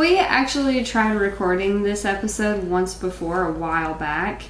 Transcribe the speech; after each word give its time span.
So 0.00 0.06
we 0.08 0.18
actually 0.18 0.82
tried 0.82 1.12
recording 1.16 1.82
this 1.82 2.06
episode 2.06 2.64
once 2.64 2.94
before 2.94 3.46
a 3.46 3.52
while 3.52 3.92
back, 3.92 4.44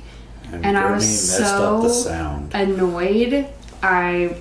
and 0.52 0.78
I 0.78 0.92
was 0.92 1.02
Brittany 1.38 1.50
up 1.56 1.82
the 1.82 1.88
so 1.88 2.48
annoyed. 2.52 3.48
I 3.82 4.36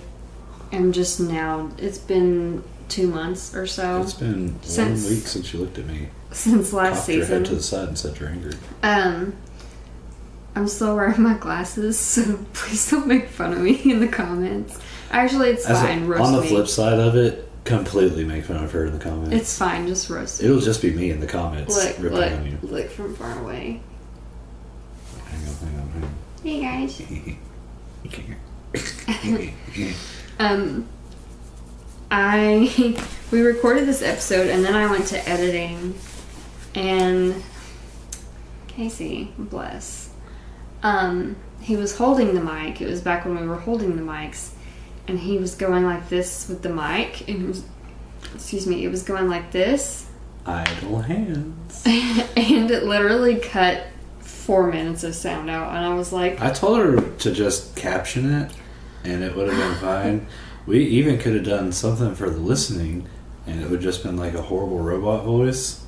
am 0.72 0.92
just 0.92 1.20
now. 1.20 1.72
It's 1.80 1.98
been 1.98 2.64
two 2.90 3.08
months 3.08 3.56
or 3.56 3.66
so 3.66 4.04
It's 4.04 4.14
been 4.14 4.62
Since- 4.62 5.04
one 5.06 5.14
week 5.16 5.26
since 5.26 5.52
you 5.52 5.62
looked 5.62 5.80
at 5.80 5.88
me, 5.88 6.10
since 6.30 6.74
last 6.74 7.08
popped 7.08 7.10
your 7.10 7.26
head 7.26 7.46
to 7.46 7.56
the 7.56 7.64
side, 7.64 7.88
and 7.88 7.98
said 7.98 8.20
you're 8.20 8.30
angry. 8.30 8.54
Um, 8.84 9.34
I'm 10.56 10.68
still 10.68 10.96
wearing 10.96 11.24
my 11.24 11.34
glasses, 11.34 11.98
so 12.14 12.46
please 12.54 12.88
don't 12.92 13.08
make 13.08 13.30
fun 13.30 13.54
of 13.54 13.62
me 13.62 13.82
in 13.92 14.00
the 14.00 14.08
comments. 14.08 14.80
Actually, 15.10 15.50
it's 15.50 15.66
As 15.66 15.82
fine. 15.82 16.06
roast 16.06 16.22
on 16.22 16.34
the 16.34 16.42
me. 16.42 16.50
flip 16.50 16.68
side 16.68 17.00
of 17.00 17.16
it, 17.16 17.49
completely 17.70 18.24
make 18.26 18.44
fun 18.46 18.64
of 18.64 18.72
her 18.72 18.86
in 18.86 18.94
the 18.94 19.00
comments. 19.00 19.34
It's 19.36 19.58
fine. 19.58 19.88
Just 19.88 20.10
roast. 20.10 20.42
It'll 20.44 20.60
just 20.60 20.82
be 20.82 20.92
me 20.92 21.12
in 21.12 21.20
the 21.20 21.28
comments 21.28 21.76
Look, 21.76 21.98
ripping 22.00 22.18
look, 22.18 22.32
on 22.32 22.46
you. 22.46 22.58
look 22.64 22.90
from 22.90 23.16
far 23.16 23.40
away. 23.40 23.82
Hang 25.26 25.48
on, 25.48 25.56
hang 25.56 25.80
on, 25.80 25.90
hang 25.90 26.04
on. 26.04 26.16
Hey 26.44 26.62
guys. 26.62 27.02
Um, 30.42 30.88
I 32.10 32.96
we 33.30 33.42
recorded 33.42 33.86
this 33.86 34.02
episode 34.02 34.48
and 34.48 34.64
then 34.64 34.74
I 34.74 34.90
went 34.90 35.06
to 35.08 35.28
editing, 35.30 35.96
and 36.76 37.44
Casey, 38.68 39.34
bless, 39.38 40.12
um, 40.82 41.36
he 41.60 41.76
was 41.76 41.98
holding 41.98 42.36
the 42.36 42.42
mic. 42.42 42.80
It 42.80 42.88
was 42.88 43.02
back 43.02 43.26
when 43.26 43.38
we 43.38 43.46
were 43.48 43.58
holding 43.58 43.98
the 43.98 44.02
mics, 44.02 44.52
and 45.10 45.20
he 45.20 45.38
was 45.38 45.56
going 45.56 45.84
like 45.84 46.08
this 46.08 46.48
with 46.48 46.62
the 46.62 46.70
mic, 46.70 47.28
and 47.28 47.44
it 47.44 47.48
was, 47.48 47.64
excuse 48.36 48.68
me, 48.68 48.86
it 48.86 48.90
was 48.90 49.04
going 49.04 49.28
like 49.28 49.52
this, 49.52 50.06
Idle 50.46 51.02
hands. 51.02 51.84
and 51.86 52.72
it 52.72 52.84
literally 52.84 53.38
cut 53.38 53.88
four 54.20 54.72
minutes 54.72 55.04
of 55.04 55.16
sound 55.16 55.50
out, 55.50 55.76
and 55.76 55.86
I 55.86 55.94
was 55.96 56.14
like, 56.14 56.40
I 56.40 56.52
told 56.52 56.80
her 56.80 57.02
to 57.02 57.32
just 57.32 57.76
caption 57.76 58.32
it, 58.32 58.52
and 59.04 59.24
it 59.24 59.36
would 59.36 59.52
have 59.52 59.58
been 59.58 59.82
fine. 59.82 60.28
We 60.66 60.84
even 60.86 61.18
could 61.18 61.34
have 61.34 61.46
done 61.46 61.72
something 61.72 62.14
for 62.14 62.30
the 62.30 62.38
listening, 62.38 63.08
and 63.48 63.60
it 63.60 63.72
would 63.72 63.82
just 63.82 64.04
been 64.04 64.18
like 64.18 64.36
a 64.36 64.42
horrible 64.42 64.78
robot 64.78 65.26
voice. 65.26 65.84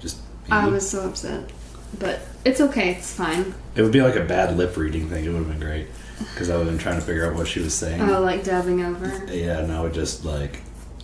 Just. 0.00 0.18
I 0.50 0.66
was 0.68 0.88
so 0.88 1.06
upset, 1.06 1.50
but 1.98 2.20
it's 2.42 2.58
okay, 2.58 2.92
it's 2.92 3.12
fine. 3.12 3.52
It 3.74 3.82
would 3.82 3.92
be 3.92 4.00
like 4.00 4.16
a 4.16 4.24
bad 4.24 4.56
lip 4.56 4.78
reading 4.78 5.10
thing. 5.10 5.26
It 5.26 5.28
would 5.28 5.40
have 5.40 5.48
been 5.48 5.60
great 5.60 5.88
because 6.18 6.50
I 6.50 6.62
been 6.62 6.78
trying 6.78 6.98
to 6.98 7.04
figure 7.04 7.26
out 7.26 7.34
what 7.34 7.48
she 7.48 7.60
was 7.60 7.74
saying. 7.74 8.00
Oh, 8.00 8.20
like 8.20 8.44
dubbing 8.44 8.84
over. 8.84 9.26
Yeah, 9.32 9.58
and 9.58 9.72
I 9.72 9.80
would 9.80 9.94
just 9.94 10.24
like, 10.24 10.60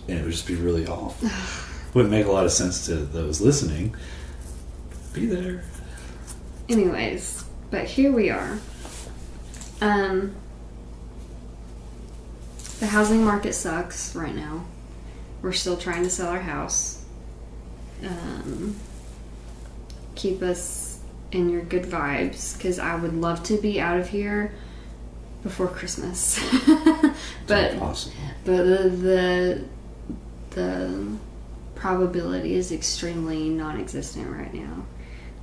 and 0.07 0.19
it 0.19 0.23
would 0.23 0.31
just 0.31 0.47
be 0.47 0.55
really 0.55 0.87
off. 0.87 1.93
Wouldn't 1.93 2.11
make 2.11 2.25
a 2.25 2.31
lot 2.31 2.45
of 2.45 2.51
sense 2.51 2.85
to 2.85 2.95
those 2.95 3.41
listening. 3.41 3.95
Be 5.13 5.25
there. 5.25 5.63
Anyways, 6.69 7.43
but 7.69 7.85
here 7.85 8.11
we 8.11 8.29
are. 8.29 8.59
Um, 9.81 10.35
the 12.79 12.87
housing 12.87 13.23
market 13.25 13.53
sucks 13.53 14.15
right 14.15 14.33
now. 14.33 14.65
We're 15.41 15.51
still 15.51 15.75
trying 15.75 16.03
to 16.03 16.09
sell 16.09 16.29
our 16.29 16.41
house. 16.41 17.03
Um, 18.05 18.75
keep 20.15 20.41
us 20.41 20.99
in 21.31 21.49
your 21.49 21.61
good 21.61 21.83
vibes 21.83 22.57
because 22.57 22.79
I 22.79 22.95
would 22.95 23.13
love 23.13 23.43
to 23.43 23.57
be 23.57 23.79
out 23.79 23.99
of 23.99 24.09
here 24.09 24.53
before 25.43 25.67
Christmas. 25.67 26.39
but 27.47 27.77
Possible. 27.77 28.15
but 28.45 28.57
the, 28.57 28.89
the 28.89 29.63
the 30.51 31.17
probability 31.75 32.55
is 32.55 32.71
extremely 32.71 33.49
non-existent 33.49 34.29
right 34.29 34.53
now. 34.53 34.85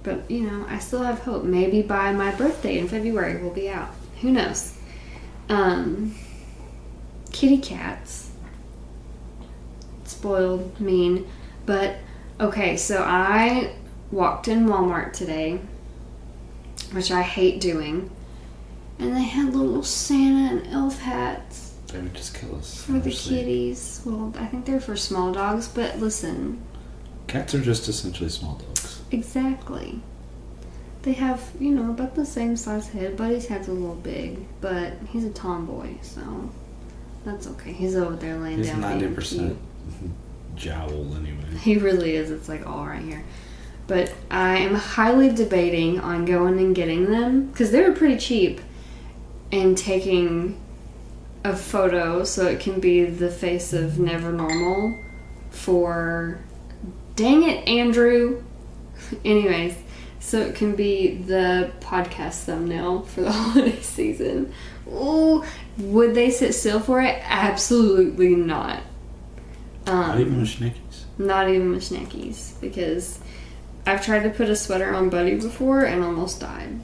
But 0.02 0.30
you 0.30 0.48
know, 0.50 0.66
I 0.68 0.78
still 0.78 1.02
have 1.02 1.20
hope. 1.20 1.44
Maybe 1.44 1.82
by 1.82 2.12
my 2.12 2.34
birthday 2.34 2.78
in 2.78 2.88
February 2.88 3.42
we'll 3.42 3.52
be 3.52 3.68
out. 3.68 3.90
Who 4.20 4.30
knows? 4.30 4.76
Um, 5.48 6.14
kitty 7.32 7.58
cats, 7.58 8.30
spoiled, 10.04 10.78
mean. 10.80 11.26
But 11.66 11.96
okay, 12.40 12.76
so 12.76 13.02
I 13.04 13.74
walked 14.10 14.48
in 14.48 14.66
Walmart 14.66 15.12
today, 15.12 15.60
which 16.92 17.10
I 17.10 17.22
hate 17.22 17.60
doing, 17.60 18.10
and 18.98 19.14
they 19.16 19.22
had 19.22 19.54
little 19.54 19.82
Santa 19.82 20.56
and 20.56 20.66
elf 20.74 21.00
hats 21.00 21.74
They 21.92 22.00
would 22.00 22.14
just 22.14 22.34
kill 22.34 22.56
us. 22.56 22.82
for 22.82 22.92
the 22.92 23.10
kitties. 23.10 24.00
Well, 24.04 24.32
I 24.38 24.46
think 24.46 24.64
they're 24.66 24.80
for 24.80 24.96
small 24.96 25.32
dogs, 25.32 25.68
but 25.68 25.98
listen, 25.98 26.60
Cats 27.26 27.54
are 27.54 27.60
just 27.60 27.88
essentially 27.88 28.30
small 28.30 28.54
dogs. 28.56 29.00
exactly. 29.10 30.00
They 31.02 31.12
have, 31.12 31.50
you 31.60 31.70
know, 31.70 31.90
about 31.90 32.14
the 32.16 32.26
same 32.26 32.56
size 32.56 32.88
head. 32.88 33.16
Buddy's 33.16 33.46
head's 33.46 33.68
a 33.68 33.72
little 33.72 33.94
big, 33.94 34.40
but 34.60 34.94
he's 35.10 35.24
a 35.24 35.30
tomboy, 35.30 35.94
so 36.02 36.50
that's 37.24 37.46
okay. 37.46 37.72
He's 37.72 37.94
over 37.96 38.16
there 38.16 38.36
laying 38.36 38.56
down. 38.56 38.64
He's 38.64 38.68
down. 38.68 38.80
ninety 38.80 39.08
percent 39.14 39.56
jowl 40.56 41.14
anyway. 41.16 41.44
He 41.60 41.76
really 41.78 42.16
is. 42.16 42.30
It's 42.30 42.48
like 42.48 42.66
all 42.66 42.84
right 42.86 43.00
here. 43.02 43.24
But 43.86 44.12
I 44.30 44.56
am 44.58 44.74
highly 44.74 45.32
debating 45.32 46.00
on 46.00 46.24
going 46.24 46.58
and 46.58 46.74
getting 46.74 47.10
them 47.10 47.46
because 47.46 47.70
they 47.70 47.80
were 47.82 47.92
pretty 47.92 48.18
cheap 48.18 48.60
and 49.52 49.76
taking 49.76 50.60
a 51.44 51.56
photo 51.56 52.24
so 52.24 52.46
it 52.46 52.60
can 52.60 52.80
be 52.80 53.04
the 53.04 53.30
face 53.30 53.72
of 53.72 53.98
Never 53.98 54.32
Normal 54.32 54.98
for. 55.50 56.40
Dang 57.16 57.42
it, 57.42 57.66
Andrew! 57.68 58.44
Anyways, 59.24 59.76
so 60.20 60.38
it 60.40 60.54
can 60.54 60.76
be 60.76 61.16
the 61.16 61.72
podcast 61.80 62.44
thumbnail 62.44 63.02
for 63.02 63.22
the 63.22 63.32
holiday 63.32 63.80
season. 63.80 64.52
Ooh, 64.88 65.44
would 65.78 66.14
they 66.14 66.30
sit 66.30 66.54
still 66.54 66.80
for 66.80 67.00
it? 67.00 67.20
Absolutely 67.24 68.34
not. 68.36 68.82
Um, 69.86 69.94
Not 69.96 70.20
even 70.20 70.40
with 70.40 70.48
Schnickies. 70.50 71.04
not 71.18 71.48
even 71.48 71.70
with 71.72 71.82
Schneckies 71.82 72.60
because 72.60 73.18
I've 73.86 74.04
tried 74.04 74.22
to 74.24 74.30
put 74.30 74.48
a 74.50 74.54
sweater 74.56 74.94
on 74.94 75.08
Buddy 75.08 75.34
before 75.36 75.84
and 75.84 76.04
almost 76.04 76.40
died. 76.40 76.78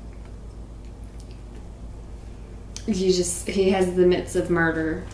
He 2.87 3.13
just 3.13 3.49
he 3.49 3.71
has 3.71 3.95
the 3.95 4.07
mitts 4.07 4.37
of 4.37 4.51
murder. 4.51 5.05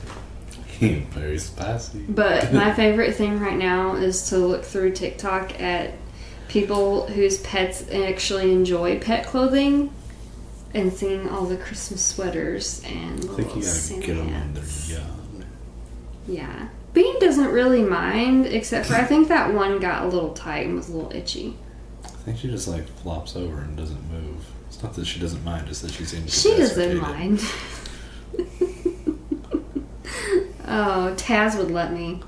He's 0.66 1.03
very 1.08 1.38
spicy. 1.38 2.00
But 2.08 2.53
my 2.53 2.72
favorite 2.72 3.14
thing 3.14 3.38
right 3.38 3.56
now 3.56 3.94
is 3.94 4.28
to 4.31 4.38
look 4.38 4.64
through 4.64 4.92
TikTok 4.92 5.60
at 5.60 5.94
people 6.48 7.06
whose 7.06 7.38
pets 7.38 7.88
actually 7.92 8.53
enjoy 8.53 8.98
pet 8.98 9.26
clothing 9.26 9.92
and 10.75 10.92
seeing 10.92 11.28
all 11.28 11.44
the 11.47 11.56
Christmas 11.56 12.04
sweaters 12.04 12.82
and 12.84 13.25
I 13.25 13.34
think 13.34 13.56
you 13.56 13.62
gotta 13.62 13.94
get 14.00 14.16
them 14.16 14.31
when 14.32 14.54
they're 14.54 14.98
young. 14.98 15.44
Yeah. 16.26 16.69
Bean 16.92 17.19
doesn't 17.20 17.50
really 17.52 17.82
mind, 17.82 18.47
except 18.47 18.87
for 18.87 18.94
I 18.94 19.04
think 19.04 19.28
that 19.28 19.54
one 19.54 19.78
got 19.78 20.04
a 20.04 20.08
little 20.08 20.34
tight 20.34 20.66
and 20.66 20.76
was 20.76 20.88
a 20.88 20.92
little 20.92 21.12
itchy. 21.12 21.56
I 22.04 22.08
think 22.08 22.38
she 22.38 22.48
just 22.48 22.66
like 22.66 22.88
flops 22.98 23.37
over 23.37 23.60
and 23.60 23.76
doesn't 23.76 24.10
move. 24.10 24.44
It's 24.81 24.85
not 24.87 24.95
that 24.95 25.05
she 25.07 25.21
doesn't 25.21 25.45
mind, 25.45 25.69
it's 25.69 25.83
that 25.83 25.93
she's 25.93 26.09
seems 26.09 26.41
She 26.41 26.57
doesn't 26.57 26.97
mind. 27.03 27.39
oh, 30.67 31.15
Taz 31.19 31.59
would 31.59 31.71
let 31.71 31.93
me. 31.93 32.23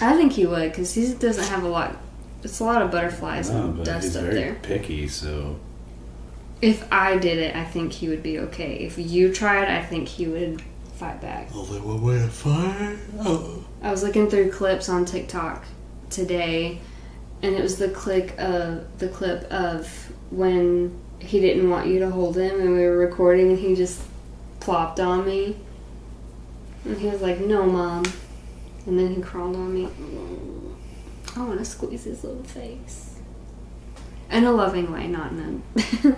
I 0.00 0.16
think 0.16 0.32
he 0.32 0.46
would 0.46 0.70
because 0.72 0.94
he 0.94 1.12
doesn't 1.12 1.44
have 1.48 1.62
a 1.62 1.68
lot. 1.68 1.94
It's 2.42 2.58
a 2.58 2.64
lot 2.64 2.80
of 2.80 2.90
butterflies 2.90 3.50
No, 3.50 3.64
and 3.64 3.76
but 3.76 3.84
dust 3.84 4.04
he's 4.04 4.16
up 4.16 4.22
very 4.22 4.34
there. 4.34 4.54
picky, 4.62 5.08
so 5.08 5.56
If 6.62 6.90
I 6.90 7.18
did 7.18 7.36
it, 7.36 7.54
I 7.54 7.66
think 7.66 7.92
he 7.92 8.08
would 8.08 8.22
be 8.22 8.38
okay. 8.38 8.76
If 8.76 8.96
you 8.96 9.30
tried, 9.34 9.68
I 9.68 9.84
think 9.84 10.08
he 10.08 10.26
would 10.26 10.62
fight 10.94 11.20
back. 11.20 11.54
only 11.54 11.80
one 11.80 12.00
way 12.02 12.14
to 12.18 12.28
fight. 12.28 12.96
Oh. 13.20 13.62
I 13.82 13.90
was 13.90 14.02
looking 14.02 14.30
through 14.30 14.52
clips 14.52 14.88
on 14.88 15.04
TikTok 15.04 15.66
today, 16.08 16.80
and 17.42 17.54
it 17.54 17.62
was 17.62 17.78
the 17.78 17.88
click 17.88 18.34
of 18.38 18.98
the 18.98 19.08
clip 19.08 19.44
of 19.52 20.12
when 20.30 20.98
he 21.20 21.40
didn't 21.40 21.68
want 21.70 21.86
you 21.86 21.98
to 22.00 22.10
hold 22.10 22.36
him, 22.36 22.60
and 22.60 22.74
we 22.74 22.80
were 22.80 22.96
recording, 22.96 23.50
and 23.50 23.58
he 23.58 23.74
just 23.74 24.00
plopped 24.60 25.00
on 25.00 25.24
me, 25.24 25.56
and 26.84 26.98
he 26.98 27.08
was 27.08 27.22
like, 27.22 27.40
"No, 27.40 27.66
mom," 27.66 28.04
and 28.86 28.98
then 28.98 29.14
he 29.14 29.22
crawled 29.22 29.56
on 29.56 29.74
me. 29.74 29.88
I 31.36 31.40
want 31.40 31.58
to 31.58 31.64
squeeze 31.64 32.04
his 32.04 32.24
little 32.24 32.42
face, 32.42 33.16
in 34.30 34.44
a 34.44 34.52
loving 34.52 34.92
way, 34.92 35.06
not 35.06 35.32
in 35.32 35.62
a. 36.04 36.16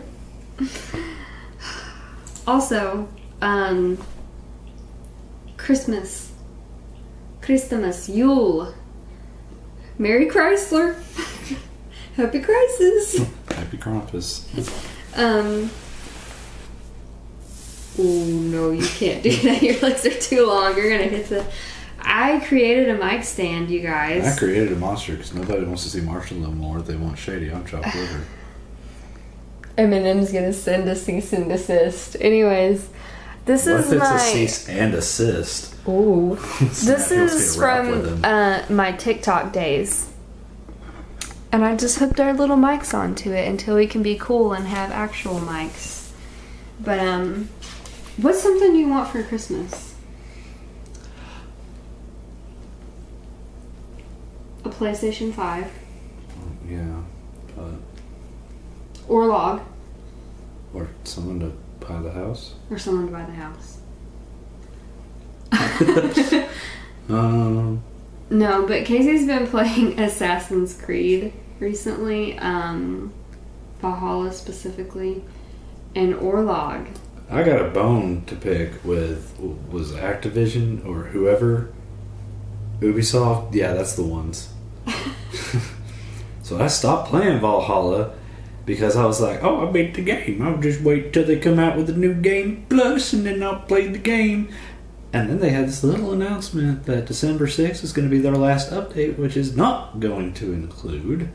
also, 2.51 3.09
um, 3.41 3.99
Christmas. 5.57 6.33
Christmas, 7.43 8.09
Yule. 8.09 8.75
Merry 10.01 10.27
Chrysler. 10.31 10.97
Happy 12.17 12.41
Crisis. 12.41 13.19
Happy 13.51 13.77
Krampus. 13.77 14.47
Um. 15.17 15.71
Ooh, 17.99 18.25
no, 18.51 18.71
you 18.71 18.87
can't 18.87 19.23
do 19.23 19.31
that. 19.43 19.63
Your 19.63 19.79
legs 19.81 20.07
are 20.07 20.11
too 20.19 20.47
long. 20.47 20.75
You're 20.77 20.91
gonna 20.91 21.05
hit 21.11 21.29
the. 21.29 21.45
I 22.01 22.41
created 22.47 22.89
a 22.89 22.95
mic 22.97 23.25
stand, 23.25 23.69
you 23.71 23.81
guys. 23.81 24.27
I 24.27 24.39
created 24.39 24.73
a 24.73 24.77
monster 24.77 25.13
because 25.13 25.35
nobody 25.35 25.65
wants 25.67 25.83
to 25.83 25.91
see 25.91 26.01
Marshall 26.01 26.39
no 26.39 26.51
more. 26.51 26.81
They 26.81 26.97
want 26.97 27.19
Shady 27.19 27.51
on 27.51 27.67
chopped 27.67 27.95
liver. 27.95 28.25
Eminem's 29.77 30.33
gonna 30.33 30.55
send 30.55 30.89
a 30.89 30.97
cease 30.97 31.35
and 31.35 31.47
desist. 31.51 32.17
Anyways, 32.21 32.89
this 33.45 33.67
What 33.67 33.81
is 33.81 33.93
if 33.93 34.01
it's 34.01 34.11
my. 34.11 34.17
a 34.17 34.19
cease 34.19 34.67
and 34.69 34.95
assist? 34.95 35.75
Ooh. 35.91 36.37
This 36.61 37.11
is 37.11 37.55
to 37.57 37.61
rap 37.61 37.87
with 37.87 38.05
from 38.21 38.25
uh, 38.25 38.63
my 38.71 38.93
TikTok 38.93 39.53
days. 39.53 40.09
And 41.53 41.65
I 41.65 41.77
just 41.77 41.99
hooked 41.99 42.21
our 42.21 42.33
little 42.33 42.57
mics 42.57 42.95
onto 42.95 43.33
it 43.33 43.49
until 43.49 43.75
we 43.75 43.87
can 43.89 44.03
be 44.03 44.17
cool 44.17 44.53
and 44.53 44.69
have 44.69 44.93
actual 44.93 45.41
mics. 45.41 46.11
But, 46.81 47.01
um, 47.01 47.49
what's 48.17 48.41
something 48.41 48.77
you 48.77 48.89
want 48.89 49.09
for 49.11 49.23
Christmas? 49.25 49.95
A 54.65 54.69
PlayStation 54.69 55.33
5 55.35 55.71
Yeah, 56.69 57.03
but 57.57 57.75
or 59.09 59.27
log 59.27 59.63
or 60.73 60.89
someone 61.05 61.41
to 61.41 61.53
buy 61.85 62.01
the 62.01 62.13
house. 62.13 62.55
or 62.71 62.79
someone 62.79 63.07
to 63.07 63.13
buy 63.13 63.25
the 63.25 63.33
house. 63.33 63.80
Um, 67.09 67.83
No, 68.31 68.67
but 68.67 68.85
Casey's 68.85 69.27
been 69.27 69.47
playing 69.47 69.99
Assassin's 70.01 70.81
Creed 70.81 71.33
recently, 71.59 72.39
um, 72.39 73.13
Valhalla 73.81 74.33
specifically, 74.33 75.25
and 75.95 76.15
Orlog. 76.15 76.87
I 77.29 77.43
got 77.43 77.65
a 77.65 77.69
bone 77.69 78.25
to 78.27 78.37
pick 78.37 78.85
with 78.85 79.37
was 79.71 79.93
Activision 79.93 80.85
or 80.87 81.05
whoever. 81.05 81.73
Ubisoft, 82.81 83.55
yeah, 83.55 83.75
that's 83.75 83.95
the 83.95 84.03
ones. 84.03 84.53
so 86.43 86.61
I 86.61 86.67
stopped 86.67 87.09
playing 87.09 87.41
Valhalla 87.41 88.15
because 88.67 88.97
I 88.97 89.05
was 89.05 89.21
like, 89.21 89.43
oh, 89.43 89.69
I 89.69 89.71
beat 89.71 89.95
the 89.95 90.03
game. 90.03 90.43
I'll 90.43 90.59
just 90.59 90.81
wait 90.81 91.13
till 91.13 91.25
they 91.25 91.39
come 91.39 91.59
out 91.59 91.77
with 91.77 91.91
a 91.91 91.97
new 91.97 92.15
game 92.15 92.67
plus, 92.69 93.13
and 93.13 93.27
then 93.27 93.43
I'll 93.43 93.61
play 93.61 93.89
the 93.89 93.99
game. 93.99 94.49
And 95.13 95.29
then 95.29 95.41
they 95.41 95.51
had 95.51 95.67
this 95.67 95.83
little 95.83 96.13
announcement 96.13 96.87
that 96.87 97.07
December 97.07 97.47
6th 97.47 97.83
is 97.83 97.93
going 97.93 98.09
to 98.09 98.15
be 98.15 98.23
their 98.23 98.37
last 98.37 98.71
update, 98.71 99.19
which 99.19 99.37
is 99.37 99.57
not 99.57 99.99
going 99.99 100.33
to 100.35 100.53
include 100.53 101.31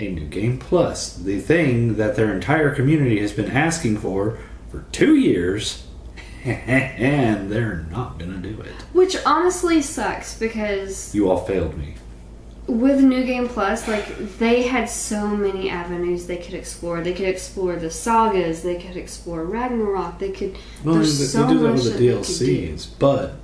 a 0.00 0.10
new 0.10 0.26
game 0.26 0.58
plus. 0.58 1.14
The 1.16 1.38
thing 1.40 1.96
that 1.96 2.16
their 2.16 2.32
entire 2.32 2.74
community 2.74 3.20
has 3.20 3.32
been 3.32 3.50
asking 3.50 3.98
for 3.98 4.38
for 4.70 4.84
two 4.92 5.14
years, 5.16 5.86
and 6.44 7.50
they're 7.52 7.86
not 7.90 8.18
going 8.18 8.32
to 8.32 8.48
do 8.48 8.60
it. 8.62 8.72
Which 8.92 9.16
honestly 9.24 9.82
sucks 9.82 10.36
because 10.38 11.14
You 11.14 11.30
all 11.30 11.44
failed 11.44 11.76
me. 11.76 11.94
With 12.66 13.00
New 13.00 13.24
Game 13.24 13.48
Plus, 13.48 13.88
like 13.88 14.38
they 14.38 14.62
had 14.62 14.88
so 14.88 15.26
many 15.28 15.68
avenues 15.70 16.26
they 16.26 16.36
could 16.36 16.54
explore. 16.54 17.00
They 17.00 17.12
could 17.14 17.26
explore 17.28 17.76
the 17.76 17.90
sagas. 17.90 18.62
They 18.62 18.80
could 18.80 18.96
explore 18.96 19.44
Ragnarok. 19.44 20.18
They 20.18 20.30
could. 20.30 20.56
Well, 20.84 20.96
There's 20.96 21.18
they, 21.18 21.24
so 21.26 21.46
they 21.46 21.52
do 21.54 21.58
that 21.60 21.68
much 21.70 21.84
with 21.84 21.98
the 21.98 22.08
DLCs, 22.08 22.88
but 22.98 23.34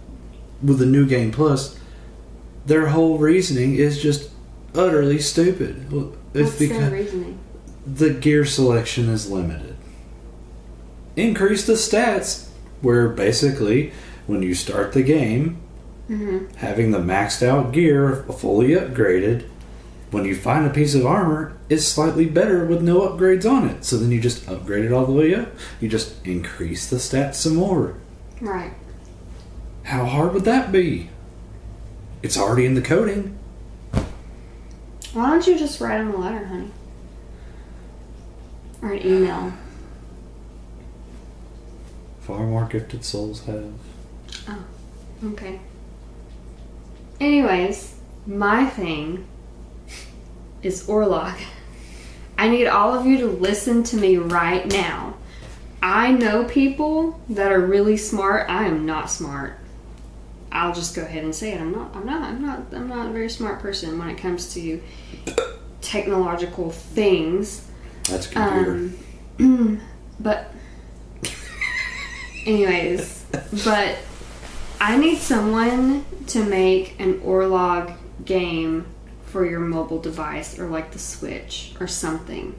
with 0.63 0.79
the 0.79 0.87
new 0.87 1.07
game 1.07 1.33
plus, 1.33 1.79
their 2.67 2.89
whole 2.89 3.19
reasoning 3.19 3.75
is 3.77 4.01
just 4.01 4.31
utterly 4.75 5.19
stupid. 5.19 5.91
Well, 5.93 6.13
It's 6.35 6.51
What's 6.51 6.59
their 6.59 6.69
because 6.69 6.93
reasoning? 6.93 7.39
the 7.87 8.11
gear 8.11 8.45
selection 8.45 9.09
is 9.09 9.31
limited. 9.31 9.77
Increase 11.17 11.67
the 11.67 11.75
stats, 11.75 12.49
where 12.83 13.09
basically 13.09 13.93
when 14.27 14.43
you 14.43 14.55
start 14.55 14.93
the 14.93 15.03
game, 15.03 15.59
hmm 16.07 16.45
having 16.57 16.93
the 16.93 16.99
maxed 16.99 17.47
out 17.47 17.73
gear 17.73 18.25
fully 18.25 18.69
upgraded, 18.69 19.49
when 20.11 20.25
you 20.25 20.37
find 20.37 20.65
a 20.67 20.71
piece 20.71 20.95
of 20.95 21.05
armor, 21.05 21.57
is 21.69 21.87
slightly 21.87 22.27
better 22.27 22.65
with 22.65 22.81
no 22.81 23.01
upgrades 23.01 23.49
on 23.51 23.69
it. 23.69 23.85
So 23.85 23.97
then 23.97 24.11
you 24.13 24.21
just 24.21 24.49
upgrade 24.49 24.85
it 24.85 24.93
all 24.93 25.05
the 25.05 25.13
way 25.13 25.35
up. 25.35 25.49
You 25.81 25.89
just 25.89 26.25
increase 26.25 26.89
the 26.89 26.97
stats 26.97 27.35
some 27.35 27.57
more. 27.57 27.97
Right. 28.41 28.73
How 29.83 30.05
hard 30.05 30.33
would 30.35 30.45
that 30.45 30.71
be? 30.71 31.11
It's 32.23 32.39
already 32.39 32.67
in 32.67 32.75
the 32.75 32.83
coding. 32.83 33.37
Why 35.13 35.31
don't 35.31 35.47
you 35.47 35.59
just 35.59 35.81
write 35.81 35.99
them 35.99 36.13
a 36.13 36.17
letter, 36.17 36.45
honey? 36.47 36.71
Or 38.83 38.93
an 38.93 39.07
email. 39.07 39.53
Far 42.21 42.47
more 42.47 42.67
gifted 42.67 43.05
souls 43.05 43.45
have. 43.47 43.73
Oh, 44.49 44.65
okay. 45.25 45.61
Anyways, 47.21 47.95
my 48.27 48.67
thing 48.67 49.27
is 50.63 50.87
Orlog. 50.87 51.39
I 52.39 52.49
need 52.49 52.67
all 52.67 52.95
of 52.95 53.07
you 53.07 53.19
to 53.19 53.27
listen 53.27 53.83
to 53.85 53.97
me 53.97 54.17
right 54.19 54.67
now. 54.67 55.15
I 55.83 56.13
know 56.13 56.45
people 56.45 57.21
that 57.31 57.53
are 57.53 57.61
really 57.61 57.97
smart. 57.97 58.51
I 58.51 58.65
am 58.65 58.85
not 58.85 59.11
smart. 59.11 59.59
I'll 60.53 60.75
just 60.75 60.95
go 60.95 61.03
ahead 61.03 61.25
and 61.25 61.35
say 61.35 61.53
it. 61.53 61.61
I'm 61.61 61.73
not 61.73 61.95
I'm 61.95 62.07
not 62.07 62.23
I'm 62.23 62.43
not 62.43 62.61
I'm 62.73 62.89
not 62.89 63.09
a 63.09 63.13
very 63.13 63.29
smart 63.29 63.61
person 63.61 63.99
when 63.99 64.09
it 64.09 64.19
comes 64.19 64.53
to 64.55 64.83
technological 65.81 66.71
things. 66.71 67.67
That's 68.05 68.27
computer. 68.27 68.91
Um, 69.39 69.81
but, 70.21 70.53
anyways, 72.45 73.25
but 73.65 73.99
I 74.81 74.97
need 74.97 75.19
someone 75.19 76.05
to 76.29 76.45
make 76.45 77.01
an 77.01 77.21
Orlog 77.21 77.97
game 78.25 78.87
for 79.25 79.47
your 79.47 79.61
mobile 79.61 80.01
device 80.01 80.59
or 80.59 80.67
like 80.67 80.93
the 80.93 80.99
Switch 80.99 81.75
or 81.81 81.87
something. 81.87 82.59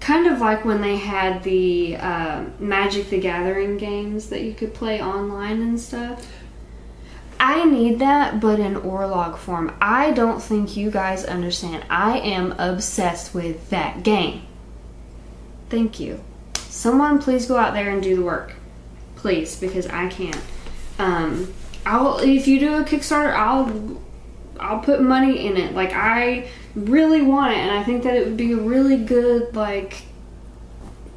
Kind 0.00 0.26
of 0.26 0.40
like 0.40 0.64
when 0.64 0.80
they 0.80 0.96
had 0.96 1.42
the 1.42 1.96
uh, 1.96 2.44
Magic 2.58 3.10
the 3.10 3.18
Gathering 3.18 3.76
games 3.76 4.28
that 4.28 4.42
you 4.42 4.54
could 4.54 4.74
play 4.74 5.00
online 5.00 5.62
and 5.62 5.80
stuff. 5.80 6.26
I 7.38 7.64
need 7.64 7.98
that, 7.98 8.40
but 8.40 8.58
in 8.58 8.74
Orlog 8.74 9.36
form. 9.36 9.76
I 9.80 10.10
don't 10.12 10.42
think 10.42 10.76
you 10.76 10.90
guys 10.90 11.24
understand. 11.24 11.84
I 11.90 12.18
am 12.18 12.52
obsessed 12.52 13.34
with 13.34 13.70
that 13.70 14.02
game. 14.02 14.42
Thank 15.68 16.00
you. 16.00 16.22
Someone 16.54 17.20
please 17.20 17.46
go 17.46 17.56
out 17.56 17.74
there 17.74 17.90
and 17.90 18.02
do 18.02 18.16
the 18.16 18.22
work. 18.22 18.54
Please, 19.16 19.58
because 19.58 19.86
I 19.88 20.08
can't. 20.08 20.40
Um, 20.98 21.52
I'll 21.84 22.18
if 22.18 22.46
you 22.48 22.58
do 22.58 22.74
a 22.74 22.82
Kickstarter, 22.84 23.32
I'll 23.34 24.00
I'll 24.58 24.80
put 24.80 25.00
money 25.02 25.46
in 25.46 25.56
it. 25.56 25.74
Like 25.74 25.92
I 25.92 26.48
really 26.74 27.22
want 27.22 27.52
it, 27.52 27.58
and 27.58 27.70
I 27.70 27.82
think 27.84 28.02
that 28.04 28.14
it 28.16 28.26
would 28.26 28.36
be 28.36 28.52
a 28.52 28.56
really 28.56 28.96
good 28.96 29.54
like 29.54 30.02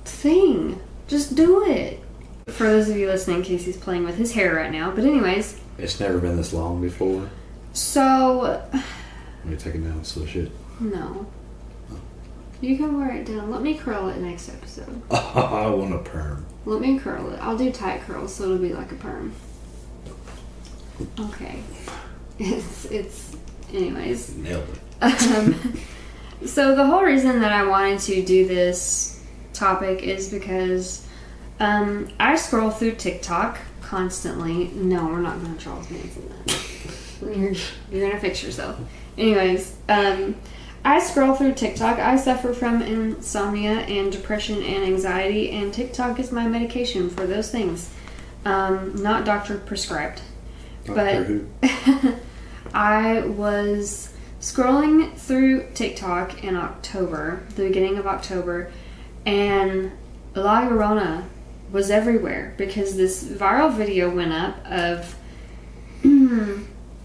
thing. 0.05 0.79
Just 1.07 1.35
do 1.35 1.63
it. 1.65 1.99
For 2.47 2.63
those 2.63 2.89
of 2.89 2.97
you 2.97 3.07
listening, 3.07 3.43
Casey's 3.43 3.77
playing 3.77 4.03
with 4.05 4.15
his 4.17 4.33
hair 4.33 4.55
right 4.55 4.71
now. 4.71 4.91
But 4.91 5.05
anyways, 5.05 5.59
It's 5.77 5.99
never 5.99 6.17
been 6.19 6.35
this 6.35 6.51
long 6.53 6.81
before. 6.81 7.29
so 7.73 8.61
Let 8.73 9.45
me 9.45 9.55
take 9.55 9.75
it 9.75 9.83
down, 9.83 10.03
so 10.03 10.25
shit. 10.25 10.51
no. 10.79 11.25
You 12.61 12.75
can 12.75 12.99
wear 12.99 13.15
it 13.15 13.25
down. 13.25 13.49
Let 13.51 13.61
me 13.61 13.75
curl 13.75 14.09
it 14.09 14.17
next 14.17 14.49
episode. 14.49 15.01
I 15.11 15.69
want 15.69 15.93
a 15.93 15.99
perm. 15.99 16.45
Let 16.65 16.81
me 16.81 16.99
curl 16.99 17.31
it. 17.31 17.39
I'll 17.41 17.57
do 17.57 17.71
tight 17.71 18.01
curls 18.01 18.35
so 18.35 18.43
it'll 18.43 18.57
be 18.57 18.73
like 18.73 18.91
a 18.91 18.95
perm. 18.95 19.31
Okay. 21.19 21.59
It's 22.41 22.85
it's 22.85 23.35
anyways. 23.73 24.35
Nailed 24.37 24.69
it. 24.69 24.79
Um, 25.01 25.77
so 26.45 26.73
the 26.73 26.85
whole 26.85 27.03
reason 27.03 27.41
that 27.41 27.51
I 27.51 27.65
wanted 27.65 27.99
to 27.99 28.23
do 28.23 28.47
this 28.47 29.21
topic 29.53 30.03
is 30.03 30.29
because 30.29 31.05
um, 31.59 32.07
I 32.17 32.35
scroll 32.35 32.69
through 32.69 32.95
TikTok 32.95 33.59
constantly. 33.81 34.69
No, 34.69 35.05
we're 35.05 35.19
not 35.19 35.41
going 35.41 35.57
to 35.57 35.63
Charles 35.63 35.89
Manson 35.89 36.29
that. 36.29 36.65
You're, 37.21 37.53
you're 37.91 38.07
going 38.07 38.11
to 38.13 38.19
fix 38.19 38.41
yourself. 38.41 38.79
Anyways, 39.17 39.75
um, 39.89 40.37
I 40.85 40.99
scroll 40.99 41.35
through 41.35 41.55
TikTok. 41.55 41.99
I 41.99 42.15
suffer 42.15 42.53
from 42.53 42.81
insomnia 42.81 43.79
and 43.79 44.09
depression 44.09 44.63
and 44.63 44.85
anxiety, 44.85 45.51
and 45.51 45.73
TikTok 45.73 46.17
is 46.17 46.31
my 46.31 46.47
medication 46.47 47.09
for 47.09 47.27
those 47.27 47.51
things. 47.51 47.93
Um, 48.45 48.95
not 49.03 49.25
doctor 49.25 49.57
prescribed. 49.57 50.21
But- 50.85 51.27
I 52.73 53.21
was 53.21 54.13
scrolling 54.39 55.13
through 55.15 55.67
TikTok 55.73 56.43
in 56.43 56.55
October, 56.55 57.41
the 57.55 57.63
beginning 57.63 57.97
of 57.97 58.05
October, 58.07 58.71
and 59.25 59.91
La 60.35 60.61
Llorona 60.61 61.25
was 61.71 61.89
everywhere 61.89 62.53
because 62.57 62.95
this 62.95 63.23
viral 63.23 63.71
video 63.73 64.09
went 64.09 64.31
up 64.33 64.63
of 64.65 65.15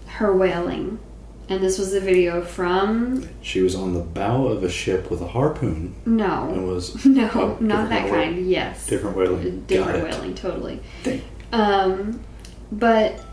her 0.07 0.35
wailing. 0.35 0.99
And 1.47 1.61
this 1.61 1.77
was 1.77 1.93
a 1.93 1.99
video 1.99 2.41
from 2.43 3.29
She 3.43 3.61
was 3.61 3.75
on 3.75 3.93
the 3.93 3.99
bow 3.99 4.47
of 4.47 4.63
a 4.63 4.69
ship 4.69 5.11
with 5.11 5.21
a 5.21 5.27
harpoon 5.27 5.93
no, 6.03 6.49
and 6.49 6.67
was 6.67 7.05
no, 7.05 7.29
Oh, 7.35 7.57
not 7.59 7.89
that 7.89 8.09
kind. 8.09 8.49
Yes, 8.49 8.87
different 8.87 9.15
whaling. 9.15 9.61
different 9.67 10.09
Got 10.11 10.25
it. 10.25 10.37
totally. 10.37 10.79
Dang. 11.03 11.21
Um, 11.51 12.19
but 12.71 13.23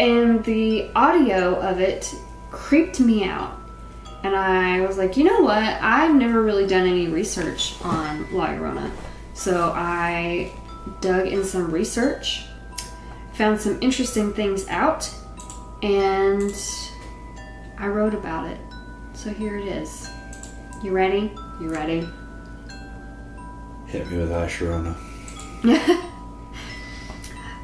and 0.00 0.42
the 0.44 0.90
audio 0.96 1.60
of 1.60 1.78
it 1.78 2.14
creeped 2.50 3.00
me 3.00 3.24
out. 3.24 3.60
And 4.24 4.34
I 4.34 4.80
was 4.80 4.96
like, 4.96 5.16
you 5.18 5.24
know 5.24 5.40
what? 5.40 5.62
I've 5.62 6.14
never 6.14 6.42
really 6.42 6.66
done 6.66 6.86
any 6.86 7.08
research 7.08 7.74
on 7.82 8.26
La 8.34 8.48
Llorona. 8.48 8.90
So 9.34 9.72
I 9.76 10.52
dug 11.02 11.26
in 11.26 11.44
some 11.44 11.70
research, 11.70 12.46
found 13.34 13.60
some 13.60 13.78
interesting 13.82 14.32
things 14.32 14.66
out, 14.68 15.12
and 15.82 16.52
I 17.76 17.86
wrote 17.88 18.14
about 18.14 18.46
it. 18.50 18.58
So 19.12 19.30
here 19.30 19.58
it 19.58 19.68
is. 19.68 20.08
You 20.82 20.92
ready? 20.92 21.30
You 21.60 21.70
ready? 21.70 22.08
Hit 23.86 24.10
me 24.10 24.16
with 24.16 24.30
Asherona. 24.30 24.96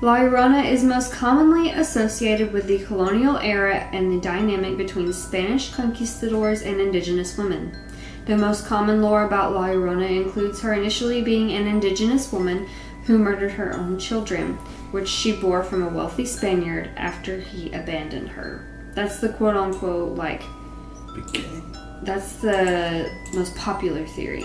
La 0.02 0.18
Llorona 0.18 0.62
is 0.62 0.84
most 0.84 1.10
commonly 1.10 1.70
associated 1.70 2.52
with 2.52 2.66
the 2.66 2.84
colonial 2.84 3.38
era 3.38 3.88
and 3.92 4.12
the 4.12 4.20
dynamic 4.20 4.76
between 4.76 5.10
Spanish 5.10 5.72
conquistadors 5.72 6.60
and 6.60 6.78
indigenous 6.78 7.38
women. 7.38 7.74
The 8.26 8.36
most 8.36 8.66
common 8.66 9.00
lore 9.00 9.24
about 9.24 9.54
La 9.54 9.68
Llorona 9.68 10.10
includes 10.10 10.60
her 10.60 10.74
initially 10.74 11.22
being 11.22 11.52
an 11.52 11.66
indigenous 11.66 12.30
woman 12.30 12.68
who 13.06 13.16
murdered 13.16 13.52
her 13.52 13.72
own 13.72 13.98
children, 13.98 14.58
which 14.90 15.08
she 15.08 15.32
bore 15.32 15.64
from 15.64 15.82
a 15.82 15.88
wealthy 15.88 16.26
Spaniard 16.26 16.90
after 16.96 17.40
he 17.40 17.72
abandoned 17.72 18.28
her. 18.28 18.66
That's 18.92 19.18
the 19.20 19.30
quote 19.30 19.56
unquote, 19.56 20.14
like, 20.14 20.42
that's 22.02 22.34
the 22.36 23.10
most 23.32 23.56
popular 23.56 24.06
theory. 24.06 24.44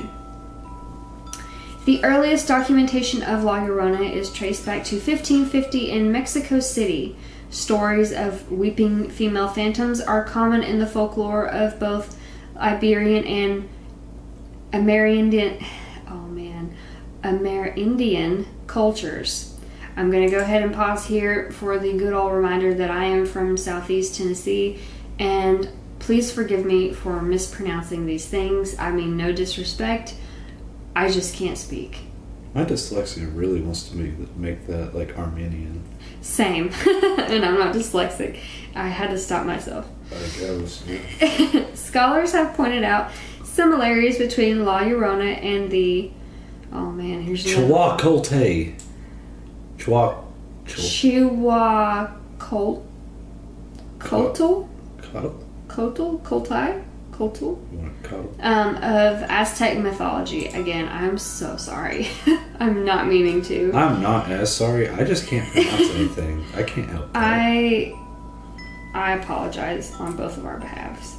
The 1.91 2.05
earliest 2.05 2.47
documentation 2.47 3.21
of 3.21 3.43
La 3.43 3.59
Llorona 3.59 4.09
is 4.09 4.31
traced 4.31 4.65
back 4.65 4.85
to 4.85 4.95
1550 4.95 5.91
in 5.91 6.09
Mexico 6.09 6.61
City. 6.61 7.17
Stories 7.49 8.13
of 8.13 8.49
weeping 8.49 9.09
female 9.09 9.49
phantoms 9.49 9.99
are 9.99 10.23
common 10.23 10.63
in 10.63 10.79
the 10.79 10.87
folklore 10.87 11.45
of 11.45 11.81
both 11.81 12.17
Iberian 12.55 13.25
and 13.25 13.67
Amerindian, 14.71 15.61
oh 16.07 16.27
man, 16.29 16.73
Amerindian 17.25 18.45
cultures. 18.67 19.59
I'm 19.97 20.09
going 20.11 20.25
to 20.25 20.31
go 20.33 20.39
ahead 20.39 20.63
and 20.63 20.73
pause 20.73 21.07
here 21.07 21.51
for 21.51 21.77
the 21.77 21.91
good 21.91 22.13
old 22.13 22.31
reminder 22.31 22.73
that 22.73 22.89
I 22.89 23.03
am 23.03 23.25
from 23.25 23.57
Southeast 23.57 24.15
Tennessee 24.15 24.79
and 25.19 25.69
please 25.99 26.31
forgive 26.31 26.65
me 26.65 26.93
for 26.93 27.21
mispronouncing 27.21 28.05
these 28.05 28.27
things. 28.27 28.79
I 28.79 28.91
mean, 28.93 29.17
no 29.17 29.33
disrespect. 29.33 30.15
I 30.95 31.09
just 31.09 31.35
can't 31.35 31.57
speak. 31.57 31.99
My 32.53 32.65
dyslexia 32.65 33.31
really 33.33 33.61
wants 33.61 33.83
to 33.89 33.95
make 33.95 34.35
make 34.35 34.67
that 34.67 34.93
like 34.93 35.17
Armenian. 35.17 35.83
Same. 36.21 36.71
and 36.87 37.45
I'm 37.45 37.57
not 37.57 37.73
dyslexic. 37.73 38.39
I 38.75 38.87
had 38.87 39.09
to 39.11 39.17
stop 39.17 39.45
myself. 39.45 39.87
Like 40.11 40.49
I 40.49 40.51
was. 40.51 40.83
Scholars 41.79 42.33
have 42.33 42.55
pointed 42.55 42.83
out 42.83 43.11
similarities 43.43 44.17
between 44.17 44.65
La 44.65 44.81
Llorona 44.81 45.41
and 45.43 45.71
the. 45.71 46.11
Oh 46.73 46.91
man, 46.91 47.21
here's 47.21 47.45
Chihuacolte. 47.45 48.75
Chihuahua 50.67 52.11
Col- 52.37 52.85
Coltl? 53.97 54.67
Cuddle? 55.01 55.43
Coltl? 55.67 56.21
Coltai? 56.21 56.83
Coltl? 57.11 57.57
You 57.71 57.77
want 57.79 58.03
to 58.03 58.09
cuddle? 58.09 58.35
Um, 58.39 58.75
of 58.77 59.23
Aztec 59.29 59.77
mythology. 59.77 60.47
Again, 60.47 60.87
I'm 60.89 61.17
so 61.17 61.57
sorry. 61.57 62.07
I'm 62.59 62.85
not 62.85 63.07
meaning 63.07 63.41
to. 63.43 63.71
I'm 63.73 64.01
not 64.01 64.29
as 64.31 64.53
sorry. 64.55 64.89
I 64.89 65.03
just 65.03 65.27
can't 65.27 65.49
pronounce 65.51 65.89
anything. 65.95 66.45
I 66.55 66.63
can't 66.63 66.89
help 66.89 67.13
that. 67.13 67.23
I 67.23 67.93
I 68.93 69.13
apologize 69.13 69.93
on 69.95 70.15
both 70.15 70.37
of 70.37 70.45
our 70.45 70.57
behalves. 70.57 71.17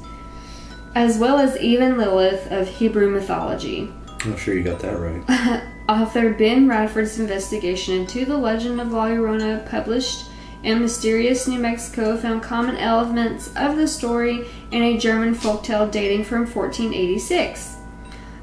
As 0.94 1.18
well 1.18 1.38
as 1.38 1.56
even 1.58 1.96
Lilith 1.96 2.50
of 2.52 2.68
Hebrew 2.68 3.08
mythology. 3.10 3.90
I'm 4.24 4.36
sure 4.36 4.54
you 4.54 4.62
got 4.62 4.80
that 4.80 4.98
right. 4.98 5.62
Author 5.88 6.32
Ben 6.34 6.68
Radford's 6.68 7.18
investigation 7.18 7.94
into 7.94 8.24
the 8.24 8.36
legend 8.36 8.80
of 8.80 8.92
La 8.92 9.06
Llorona, 9.06 9.68
published 9.68 10.26
in 10.62 10.80
Mysterious 10.80 11.48
New 11.48 11.58
Mexico, 11.58 12.16
found 12.16 12.42
common 12.42 12.76
elements 12.76 13.50
of 13.56 13.76
the 13.76 13.88
story 13.88 14.46
in 14.70 14.82
a 14.82 14.98
German 14.98 15.34
folktale 15.34 15.90
dating 15.90 16.24
from 16.24 16.40
1486. 16.40 17.76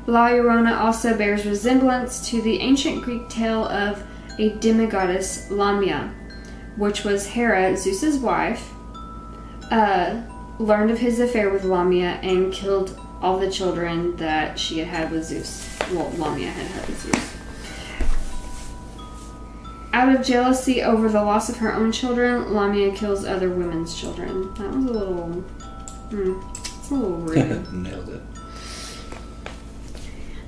La 0.08 0.30
Llorona 0.30 0.78
also 0.80 1.16
bears 1.16 1.46
resemblance 1.46 2.28
to 2.30 2.42
the 2.42 2.60
ancient 2.60 3.04
Greek 3.04 3.30
tale 3.30 3.66
of 3.66 4.04
a 4.40 4.52
demigoddess 4.58 5.50
Lamia, 5.52 6.14
which 6.78 7.04
was 7.04 7.28
Hera, 7.28 7.76
Zeus's 7.78 8.18
wife, 8.18 8.72
uh, 9.72 10.22
learned 10.58 10.92
of 10.92 10.98
his 10.98 11.20
affair 11.20 11.50
with 11.50 11.64
Lamia 11.64 12.20
and 12.24 12.52
killed 12.52 13.00
all 13.22 13.38
the 13.38 13.52
children 13.52 14.16
that 14.16 14.58
she 14.58 14.80
had 14.80 14.88
had 14.88 15.12
with 15.12 15.26
Zeus. 15.26 15.78
Well, 15.92 16.12
Lamia 16.18 16.50
had 16.50 16.68
had 16.68 16.88
with 16.88 17.02
Zeus. 17.02 17.36
Out 19.92 20.16
of 20.16 20.26
jealousy 20.26 20.84
over 20.84 21.10
the 21.10 21.24
loss 21.24 21.50
of 21.50 21.58
her 21.58 21.74
own 21.74 21.92
children, 21.92 22.54
Lamia 22.54 22.92
kills 22.92 23.26
other 23.26 23.50
women's 23.50 24.00
children. 24.00 24.54
That 24.56 24.76
was 24.76 24.86
a 24.86 24.92
little. 24.92 25.26
Hmm, 26.10 26.40
it's 26.56 26.92
a 26.92 26.94
little 26.94 27.18
rude. 27.18 27.74
Nailed 27.74 28.10
it. 28.10 28.22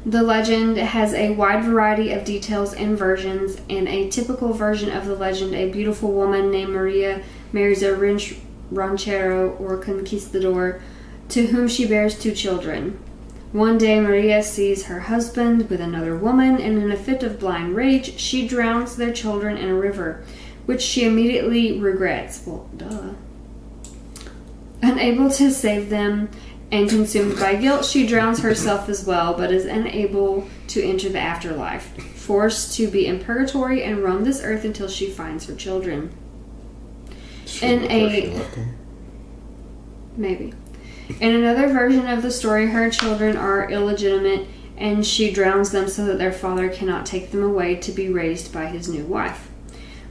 The 0.05 0.23
legend 0.23 0.77
has 0.77 1.13
a 1.13 1.31
wide 1.33 1.63
variety 1.63 2.11
of 2.11 2.23
details 2.23 2.73
and 2.73 2.97
versions. 2.97 3.61
In 3.69 3.87
a 3.87 4.09
typical 4.09 4.51
version 4.53 4.91
of 4.91 5.05
the 5.05 5.15
legend, 5.15 5.53
a 5.53 5.69
beautiful 5.69 6.11
woman 6.11 6.49
named 6.49 6.71
Maria 6.71 7.23
marries 7.51 7.83
a 7.83 7.95
ranchero 7.95 9.51
or 9.57 9.77
conquistador 9.77 10.81
to 11.29 11.47
whom 11.47 11.67
she 11.67 11.87
bears 11.87 12.17
two 12.17 12.33
children. 12.33 12.99
One 13.51 13.77
day, 13.77 13.99
Maria 13.99 14.43
sees 14.43 14.85
her 14.85 15.01
husband 15.01 15.69
with 15.69 15.81
another 15.81 16.15
woman, 16.15 16.57
and 16.61 16.81
in 16.81 16.89
a 16.91 16.95
fit 16.95 17.21
of 17.21 17.39
blind 17.39 17.75
rage, 17.75 18.17
she 18.17 18.47
drowns 18.47 18.95
their 18.95 19.11
children 19.11 19.57
in 19.57 19.67
a 19.67 19.75
river, 19.75 20.23
which 20.65 20.81
she 20.81 21.03
immediately 21.03 21.77
regrets. 21.79 22.43
Well, 22.45 22.69
duh. 22.77 23.09
Unable 24.81 25.29
to 25.31 25.51
save 25.51 25.89
them 25.89 26.29
and 26.71 26.89
consumed 26.89 27.37
by 27.37 27.55
guilt, 27.55 27.83
she 27.83 28.07
drowns 28.07 28.39
herself 28.39 28.87
as 28.87 29.05
well, 29.05 29.33
but 29.33 29.51
is 29.51 29.65
unable 29.65 30.47
to 30.67 30.81
enter 30.81 31.09
the 31.09 31.19
afterlife, 31.19 31.93
forced 32.15 32.77
to 32.77 32.87
be 32.87 33.05
in 33.05 33.19
purgatory 33.19 33.83
and 33.83 34.01
roam 34.01 34.23
this 34.23 34.41
earth 34.41 34.63
until 34.63 34.87
she 34.87 35.09
finds 35.09 35.47
her 35.47 35.55
children. 35.55 36.11
In 37.61 37.83
a- 37.91 38.21
she 38.21 38.27
left 38.29 38.55
them. 38.55 38.75
Maybe. 40.15 40.53
In 41.19 41.35
another 41.35 41.67
version 41.67 42.07
of 42.07 42.21
the 42.21 42.31
story, 42.31 42.67
her 42.67 42.89
children 42.89 43.37
are 43.37 43.69
illegitimate 43.69 44.47
and 44.77 45.05
she 45.05 45.31
drowns 45.31 45.71
them 45.71 45.87
so 45.87 46.05
that 46.05 46.17
their 46.17 46.31
father 46.31 46.67
cannot 46.67 47.05
take 47.05 47.31
them 47.31 47.43
away 47.43 47.75
to 47.75 47.91
be 47.91 48.09
raised 48.09 48.51
by 48.51 48.65
his 48.65 48.89
new 48.89 49.05
wife. 49.05 49.49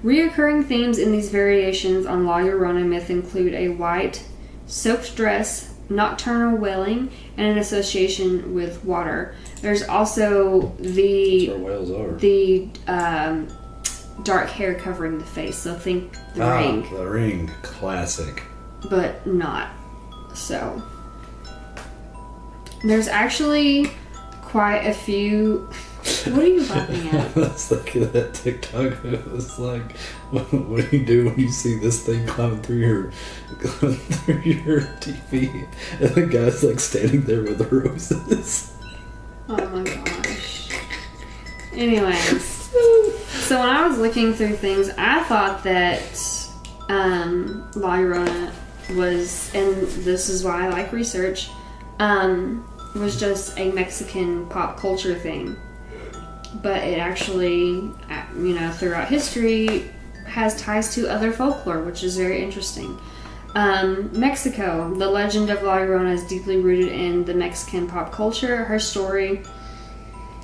Reoccurring 0.05 0.67
themes 0.67 0.99
in 0.99 1.13
these 1.13 1.29
variations 1.29 2.07
on 2.07 2.25
La 2.25 2.39
Llorona 2.39 2.87
myth 2.87 3.11
include 3.11 3.53
a 3.53 3.69
white, 3.69 4.25
soaked 4.67 5.17
dress, 5.17 5.75
nocturnal 5.91 6.57
wailing, 6.57 7.11
and 7.37 7.49
an 7.49 7.59
association 7.59 8.55
with 8.55 8.83
water. 8.85 9.35
There's 9.61 9.83
also 9.83 10.73
the 10.79 11.49
the 12.19 12.69
um, 12.87 13.49
dark 14.23 14.49
hair 14.49 14.75
covering 14.75 15.19
the 15.19 15.25
face. 15.25 15.57
So 15.57 15.75
think 15.75 16.17
the 16.35 16.45
ah, 16.45 16.59
ring 16.59 16.95
The 16.95 17.07
ring. 17.07 17.51
Classic. 17.63 18.43
but 18.89 19.27
not. 19.27 19.69
So 20.35 20.83
there's 22.85 23.09
actually 23.09 23.91
quite 24.43 24.87
a 24.87 24.95
few. 24.95 25.69
What 26.25 26.45
are 26.45 26.47
you 26.47 26.65
laughing 26.65 27.09
at? 27.09 27.35
That's 27.35 27.71
like 27.71 27.93
that 27.93 28.35
TikTok. 28.35 29.05
It 29.05 29.31
was 29.31 29.59
like, 29.59 29.97
what, 30.31 30.53
what 30.69 30.91
do 30.91 30.97
you 30.97 31.05
do 31.05 31.27
when 31.27 31.39
you 31.39 31.51
see 31.51 31.79
this 31.79 32.05
thing 32.05 32.27
climbing 32.27 32.63
through 32.63 32.79
your 32.79 33.13
climbing 33.61 33.97
through 33.99 34.41
your 34.43 34.81
TV, 34.81 35.67
and 36.01 36.11
the 36.11 36.27
guy's 36.27 36.63
like 36.65 36.81
standing 36.81 37.23
there 37.23 37.43
with 37.43 37.59
the 37.59 37.67
roses. 37.67 38.73
Oh 39.49 39.69
my 39.69 39.83
gosh. 39.83 40.71
Anyways, 41.73 42.71
so 43.51 43.59
when 43.59 43.69
I 43.69 43.87
was 43.87 43.99
looking 43.99 44.35
through 44.35 44.57
things, 44.57 44.91
I 44.97 45.23
thought 45.25 45.63
that 45.65 46.03
um, 46.89 47.69
Llorona 47.73 48.53
was, 48.97 49.51
and 49.55 49.77
this 50.05 50.29
is 50.29 50.45
why 50.45 50.67
I 50.67 50.69
like 50.69 50.93
research, 50.93 51.51
um, 51.99 52.67
was 52.95 53.19
just 53.19 53.59
a 53.59 53.71
Mexican 53.73 54.47
pop 54.47 54.79
culture 54.79 55.15
thing. 55.15 55.57
But 56.63 56.83
it 56.83 56.99
actually, 56.99 57.91
uh, 58.11 58.25
you 58.37 58.55
know, 58.55 58.71
throughout 58.73 59.09
history, 59.09 59.91
has 60.27 60.61
ties 60.61 60.95
to 60.95 61.09
other 61.09 61.33
folklore, 61.33 61.83
which 61.83 62.03
is 62.03 62.17
very 62.17 62.43
interesting. 62.43 62.99
Um, 63.55 64.11
Mexico. 64.19 64.95
The 64.95 65.09
legend 65.09 65.51
of 65.51 65.63
La 65.63 65.79
Llorona 65.79 66.15
is 66.15 66.25
deeply 66.25 66.57
rooted 66.57 66.93
in 66.93 67.25
the 67.25 67.35
Mexican 67.35 67.89
pop 67.89 68.13
culture. 68.13 68.65
Her 68.65 68.79
story 68.79 69.43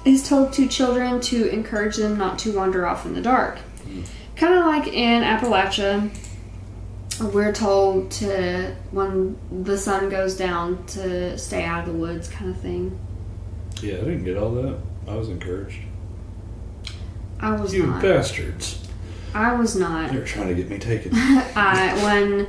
is 0.05 0.29
told 0.29 0.53
to 0.55 0.69
children 0.69 1.21
to 1.21 1.49
encourage 1.49 1.97
them 1.97 2.17
not 2.17 2.39
to 2.41 2.57
wander 2.57 2.87
off 2.87 3.07
in 3.07 3.15
the 3.15 3.21
dark. 3.21 3.59
Kind 4.37 4.55
of 4.55 4.67
like 4.67 4.89
in 4.89 5.23
Appalachia, 5.23 6.11
we're 7.21 7.53
told 7.53 8.11
to 8.13 8.75
when 8.91 9.39
the 9.65 9.79
sun 9.79 10.09
goes 10.09 10.37
down 10.37 10.85
to 10.87 11.39
stay 11.39 11.65
out 11.65 11.87
of 11.87 11.95
the 11.95 11.99
woods, 11.99 12.29
kind 12.29 12.51
of 12.51 12.61
thing. 12.61 12.99
Yeah, 13.83 13.95
I 13.95 13.99
didn't 13.99 14.25
get 14.25 14.37
all 14.37 14.51
that. 14.53 14.79
I 15.09 15.15
was 15.15 15.29
encouraged. 15.29 15.81
I 17.41 17.53
was 17.53 17.75
you 17.75 17.87
not. 17.87 18.03
bastards! 18.03 18.83
I 19.35 19.55
was 19.55 19.77
not. 19.77 20.13
they're 20.13 20.25
trying 20.25 20.49
to 20.49 20.55
get 20.55 20.71
me 20.71 20.79
taken. 20.79 21.13
I 21.15 21.99
when 22.03 22.49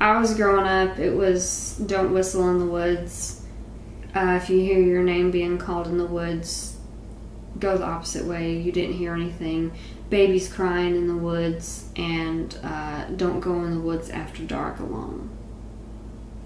I 0.00 0.18
was 0.18 0.34
growing 0.34 0.66
up, 0.66 0.98
it 0.98 1.14
was 1.14 1.80
don't 1.86 2.12
whistle 2.12 2.48
in 2.50 2.58
the 2.58 2.66
woods. 2.66 3.44
Uh, 4.14 4.38
if 4.40 4.48
you 4.50 4.60
hear 4.60 4.80
your 4.80 5.02
name 5.02 5.30
being 5.30 5.58
called 5.58 5.86
in 5.86 5.98
the 5.98 6.06
woods, 6.06 6.76
go 7.58 7.76
the 7.76 7.84
opposite 7.84 8.24
way. 8.24 8.56
You 8.56 8.72
didn't 8.72 8.94
hear 8.94 9.14
anything. 9.14 9.72
Babies 10.14 10.48
crying 10.48 10.94
in 10.94 11.08
the 11.08 11.16
woods, 11.16 11.86
and 11.96 12.56
uh, 12.62 13.06
don't 13.16 13.40
go 13.40 13.64
in 13.64 13.74
the 13.74 13.80
woods 13.80 14.10
after 14.10 14.44
dark 14.44 14.78
alone. 14.78 15.28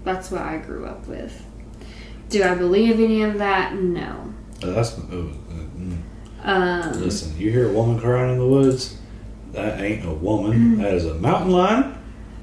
That's 0.03 0.31
what 0.31 0.41
I 0.41 0.57
grew 0.57 0.87
up 0.87 1.05
with. 1.05 1.45
Do 2.29 2.41
I 2.43 2.55
believe 2.55 2.99
any 2.99 3.21
of 3.21 3.37
that? 3.37 3.75
No. 3.75 4.33
Uh, 4.63 4.71
that's 4.71 4.97
uh, 4.97 5.01
uh, 5.01 5.05
mm. 5.77 5.99
Um, 6.41 6.93
listen. 6.99 7.37
You 7.37 7.51
hear 7.51 7.69
a 7.69 7.71
woman 7.71 7.99
crying 7.99 8.31
in 8.31 8.39
the 8.39 8.47
woods? 8.47 8.97
That 9.51 9.79
ain't 9.79 10.03
a 10.03 10.13
woman. 10.15 10.79
That 10.79 10.95
is 10.95 11.05
a 11.05 11.13
mountain 11.13 11.51
lion, 11.51 11.95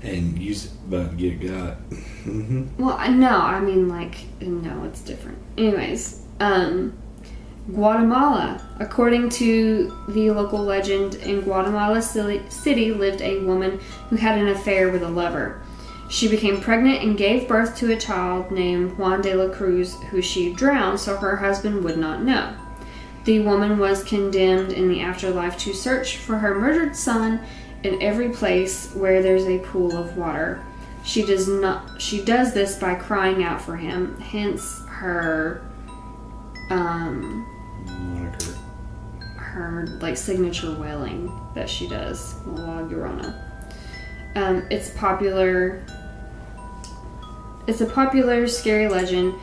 and 0.02 0.38
you 0.38 0.54
about 0.86 1.10
to 1.10 1.16
get 1.16 1.40
got. 1.40 1.74
hmm 2.22 2.68
Well, 2.78 3.10
no, 3.10 3.36
I 3.36 3.58
mean 3.58 3.88
like 3.88 4.14
no, 4.40 4.84
it's 4.84 5.00
different. 5.00 5.38
Anyways, 5.58 6.22
um, 6.38 6.96
Guatemala. 7.72 8.62
According 8.78 9.30
to 9.30 9.92
the 10.08 10.30
local 10.30 10.60
legend, 10.60 11.16
in 11.16 11.40
Guatemala 11.40 12.00
City 12.00 12.92
lived 12.92 13.20
a 13.20 13.40
woman 13.40 13.80
who 14.08 14.16
had 14.16 14.38
an 14.38 14.48
affair 14.48 14.90
with 14.90 15.02
a 15.02 15.08
lover. 15.08 15.60
She 16.08 16.28
became 16.28 16.60
pregnant 16.60 17.02
and 17.02 17.18
gave 17.18 17.48
birth 17.48 17.76
to 17.78 17.92
a 17.92 17.98
child 17.98 18.52
named 18.52 18.96
Juan 18.96 19.20
de 19.20 19.34
la 19.34 19.52
Cruz, 19.52 20.00
who 20.10 20.22
she 20.22 20.52
drowned 20.52 21.00
so 21.00 21.16
her 21.16 21.36
husband 21.36 21.82
would 21.82 21.98
not 21.98 22.22
know. 22.22 22.54
The 23.24 23.40
woman 23.40 23.78
was 23.78 24.04
condemned 24.04 24.72
in 24.72 24.88
the 24.88 25.00
afterlife 25.00 25.58
to 25.58 25.74
search 25.74 26.18
for 26.18 26.38
her 26.38 26.54
murdered 26.54 26.94
son 26.94 27.40
in 27.82 28.00
every 28.00 28.28
place 28.28 28.92
where 28.94 29.20
there's 29.20 29.46
a 29.46 29.58
pool 29.58 29.96
of 29.96 30.16
water. 30.16 30.64
She 31.02 31.24
does 31.24 31.48
not 31.48 32.00
she 32.00 32.24
does 32.24 32.54
this 32.54 32.78
by 32.78 32.94
crying 32.94 33.42
out 33.42 33.60
for 33.60 33.76
him, 33.76 34.20
hence 34.20 34.82
her 34.86 35.68
um. 36.70 37.55
Her 39.56 39.86
like 40.00 40.16
signature 40.16 40.72
wailing 40.72 41.32
that 41.54 41.68
she 41.68 41.88
does, 41.88 42.34
La 42.46 42.82
Llorona. 42.82 43.34
Um, 44.34 44.66
it's 44.70 44.90
popular. 44.90 45.82
It's 47.66 47.80
a 47.80 47.86
popular 47.86 48.46
scary 48.46 48.86
legend 48.86 49.34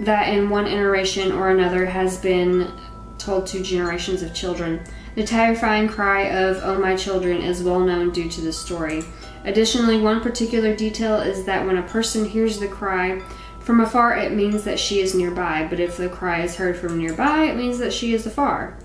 that 0.00 0.28
in 0.28 0.50
one 0.50 0.66
iteration 0.66 1.30
or 1.30 1.50
another 1.50 1.86
has 1.86 2.18
been 2.18 2.70
told 3.16 3.46
to 3.46 3.62
generations 3.62 4.22
of 4.22 4.34
children. 4.34 4.80
The 5.14 5.22
terrifying 5.22 5.88
cry 5.88 6.22
of 6.30 6.60
"Oh 6.64 6.80
my 6.80 6.96
children" 6.96 7.40
is 7.40 7.62
well 7.62 7.80
known 7.80 8.10
due 8.10 8.28
to 8.28 8.40
this 8.40 8.58
story. 8.58 9.04
Additionally, 9.44 10.00
one 10.00 10.20
particular 10.20 10.74
detail 10.74 11.20
is 11.20 11.44
that 11.44 11.64
when 11.64 11.78
a 11.78 11.82
person 11.82 12.24
hears 12.24 12.58
the 12.58 12.66
cry 12.66 13.22
from 13.60 13.80
afar, 13.80 14.16
it 14.16 14.32
means 14.32 14.64
that 14.64 14.80
she 14.80 15.00
is 15.00 15.14
nearby, 15.14 15.66
but 15.70 15.78
if 15.78 15.96
the 15.96 16.08
cry 16.08 16.42
is 16.42 16.56
heard 16.56 16.76
from 16.76 16.98
nearby, 16.98 17.44
it 17.44 17.56
means 17.56 17.78
that 17.78 17.92
she 17.92 18.14
is 18.14 18.26
afar. 18.26 18.76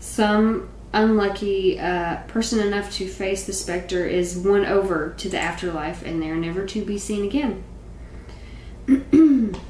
Some 0.00 0.68
unlucky 0.92 1.78
uh, 1.78 2.22
person 2.22 2.58
enough 2.58 2.92
to 2.94 3.06
face 3.06 3.46
the 3.46 3.52
specter 3.52 4.06
is 4.06 4.36
won 4.36 4.66
over 4.66 5.14
to 5.18 5.28
the 5.28 5.38
afterlife 5.38 6.04
and 6.04 6.20
they're 6.20 6.34
never 6.34 6.66
to 6.66 6.84
be 6.84 6.98
seen 6.98 7.24
again. 7.24 7.62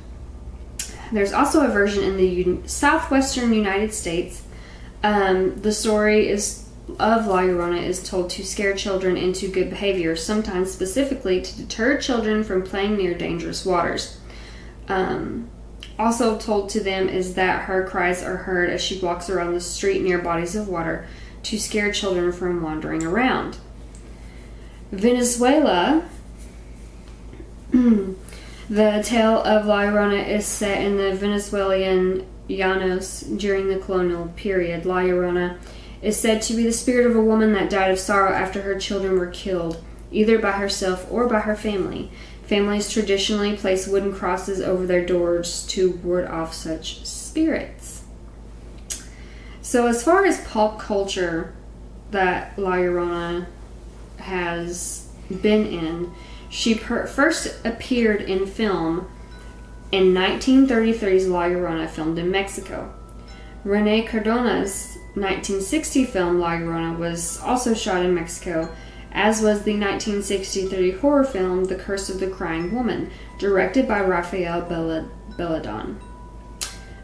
There's 1.12 1.32
also 1.32 1.62
a 1.62 1.68
version 1.68 2.04
in 2.04 2.16
the 2.16 2.66
southwestern 2.66 3.52
United 3.52 3.92
States. 3.92 4.44
Um, 5.02 5.60
the 5.60 5.72
story 5.72 6.28
is 6.28 6.68
of 6.98 7.26
La 7.26 7.40
Llorona 7.40 7.82
is 7.82 8.02
told 8.02 8.30
to 8.30 8.44
scare 8.44 8.74
children 8.74 9.16
into 9.16 9.48
good 9.48 9.70
behavior, 9.70 10.16
sometimes 10.16 10.72
specifically 10.72 11.40
to 11.40 11.56
deter 11.56 12.00
children 12.00 12.42
from 12.42 12.62
playing 12.62 12.96
near 12.96 13.14
dangerous 13.14 13.64
waters. 13.64 14.18
Um, 14.88 15.50
also 16.00 16.38
told 16.38 16.70
to 16.70 16.80
them 16.80 17.08
is 17.08 17.34
that 17.34 17.64
her 17.64 17.86
cries 17.86 18.22
are 18.22 18.38
heard 18.38 18.70
as 18.70 18.82
she 18.82 18.98
walks 18.98 19.28
around 19.28 19.52
the 19.52 19.60
street 19.60 20.02
near 20.02 20.18
bodies 20.18 20.56
of 20.56 20.66
water 20.66 21.06
to 21.42 21.58
scare 21.58 21.92
children 21.92 22.32
from 22.32 22.62
wandering 22.62 23.04
around. 23.04 23.58
Venezuela. 24.90 26.08
the 27.70 28.16
tale 29.04 29.42
of 29.42 29.66
La 29.66 29.82
Llorona 29.82 30.26
is 30.26 30.46
set 30.46 30.82
in 30.82 30.96
the 30.96 31.14
Venezuelan 31.14 32.26
Llanos 32.48 33.38
during 33.38 33.68
the 33.68 33.78
colonial 33.78 34.32
period. 34.36 34.86
La 34.86 35.00
Llorona 35.00 35.58
is 36.02 36.18
said 36.18 36.40
to 36.42 36.54
be 36.54 36.64
the 36.64 36.72
spirit 36.72 37.06
of 37.06 37.14
a 37.14 37.22
woman 37.22 37.52
that 37.52 37.70
died 37.70 37.90
of 37.90 37.98
sorrow 37.98 38.32
after 38.32 38.62
her 38.62 38.78
children 38.78 39.18
were 39.18 39.26
killed, 39.26 39.84
either 40.10 40.38
by 40.38 40.52
herself 40.52 41.06
or 41.10 41.28
by 41.28 41.40
her 41.40 41.54
family. 41.54 42.10
Families 42.50 42.90
traditionally 42.90 43.56
place 43.56 43.86
wooden 43.86 44.12
crosses 44.12 44.60
over 44.60 44.84
their 44.84 45.06
doors 45.06 45.64
to 45.68 45.92
ward 46.02 46.26
off 46.26 46.52
such 46.52 47.06
spirits. 47.06 48.02
So, 49.62 49.86
as 49.86 50.02
far 50.02 50.24
as 50.24 50.44
pop 50.48 50.80
culture 50.80 51.54
that 52.10 52.58
La 52.58 52.72
Llorona 52.72 53.46
has 54.16 55.08
been 55.40 55.64
in, 55.64 56.12
she 56.48 56.74
per- 56.74 57.06
first 57.06 57.64
appeared 57.64 58.22
in 58.22 58.46
film 58.46 59.08
in 59.92 60.12
1933's 60.12 61.28
La 61.28 61.42
Llorona, 61.42 61.88
filmed 61.88 62.18
in 62.18 62.32
Mexico. 62.32 62.92
Rene 63.62 64.04
Cardona's 64.08 64.96
1960 65.14 66.04
film 66.04 66.40
La 66.40 66.54
Llorona 66.54 66.98
was 66.98 67.40
also 67.42 67.74
shot 67.74 68.04
in 68.04 68.12
Mexico, 68.12 68.68
as 69.12 69.42
was 69.42 69.62
the 69.62 69.72
1963 69.78 70.92
horror 70.92 71.24
film 71.24 71.64
The 71.64 71.74
Curse 71.76 72.08
of 72.10 72.20
the 72.20 72.28
Crying 72.28 72.74
Woman, 72.74 73.10
directed 73.38 73.86
by 73.88 74.00
Rafael 74.00 74.62
Bella- 74.62 75.08
Belladon. 75.36 75.98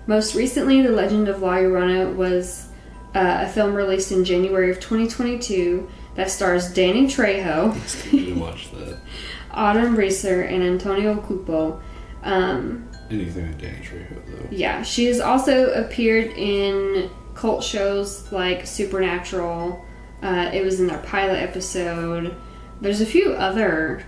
Most 0.07 0.35
recently, 0.35 0.83
The 0.83 0.91
Legend 0.91 1.29
of 1.29 1.43
La 1.43 1.55
Llorona 1.57 2.15
was 2.15 2.69
uh, 3.15 3.45
a 3.47 3.49
film 3.49 3.75
released 3.75 4.13
in 4.13 4.25
January 4.25 4.71
of 4.71 4.77
2022 4.79 5.89
that 6.15 6.31
stars 6.31 6.73
Danny 6.73 7.07
Trejo, 7.07 7.73
watch 8.39 8.71
that. 8.73 8.99
Autumn 9.51 9.97
Reeser, 9.97 10.43
and 10.43 10.63
Antonio 10.63 11.17
Cupo. 11.17 11.81
Um, 12.23 12.89
Anything 13.11 13.49
with 13.49 13.61
Danny 13.61 13.79
Trejo 13.79 14.23
though. 14.27 14.49
yeah, 14.51 14.83
she 14.83 15.07
has 15.07 15.19
also 15.21 15.73
appeared 15.73 16.31
in 16.37 17.11
cult 17.35 17.63
shows 17.65 18.31
like 18.33 18.67
Supernatural. 18.67 19.85
Uh, 20.27 20.51
it 20.53 20.65
was 20.65 20.81
in 20.81 20.89
their 20.89 20.99
pilot 20.99 21.39
episode. 21.39 22.35
There's 22.81 23.01
a 23.01 23.07
few 23.07 23.35
other 23.35 24.05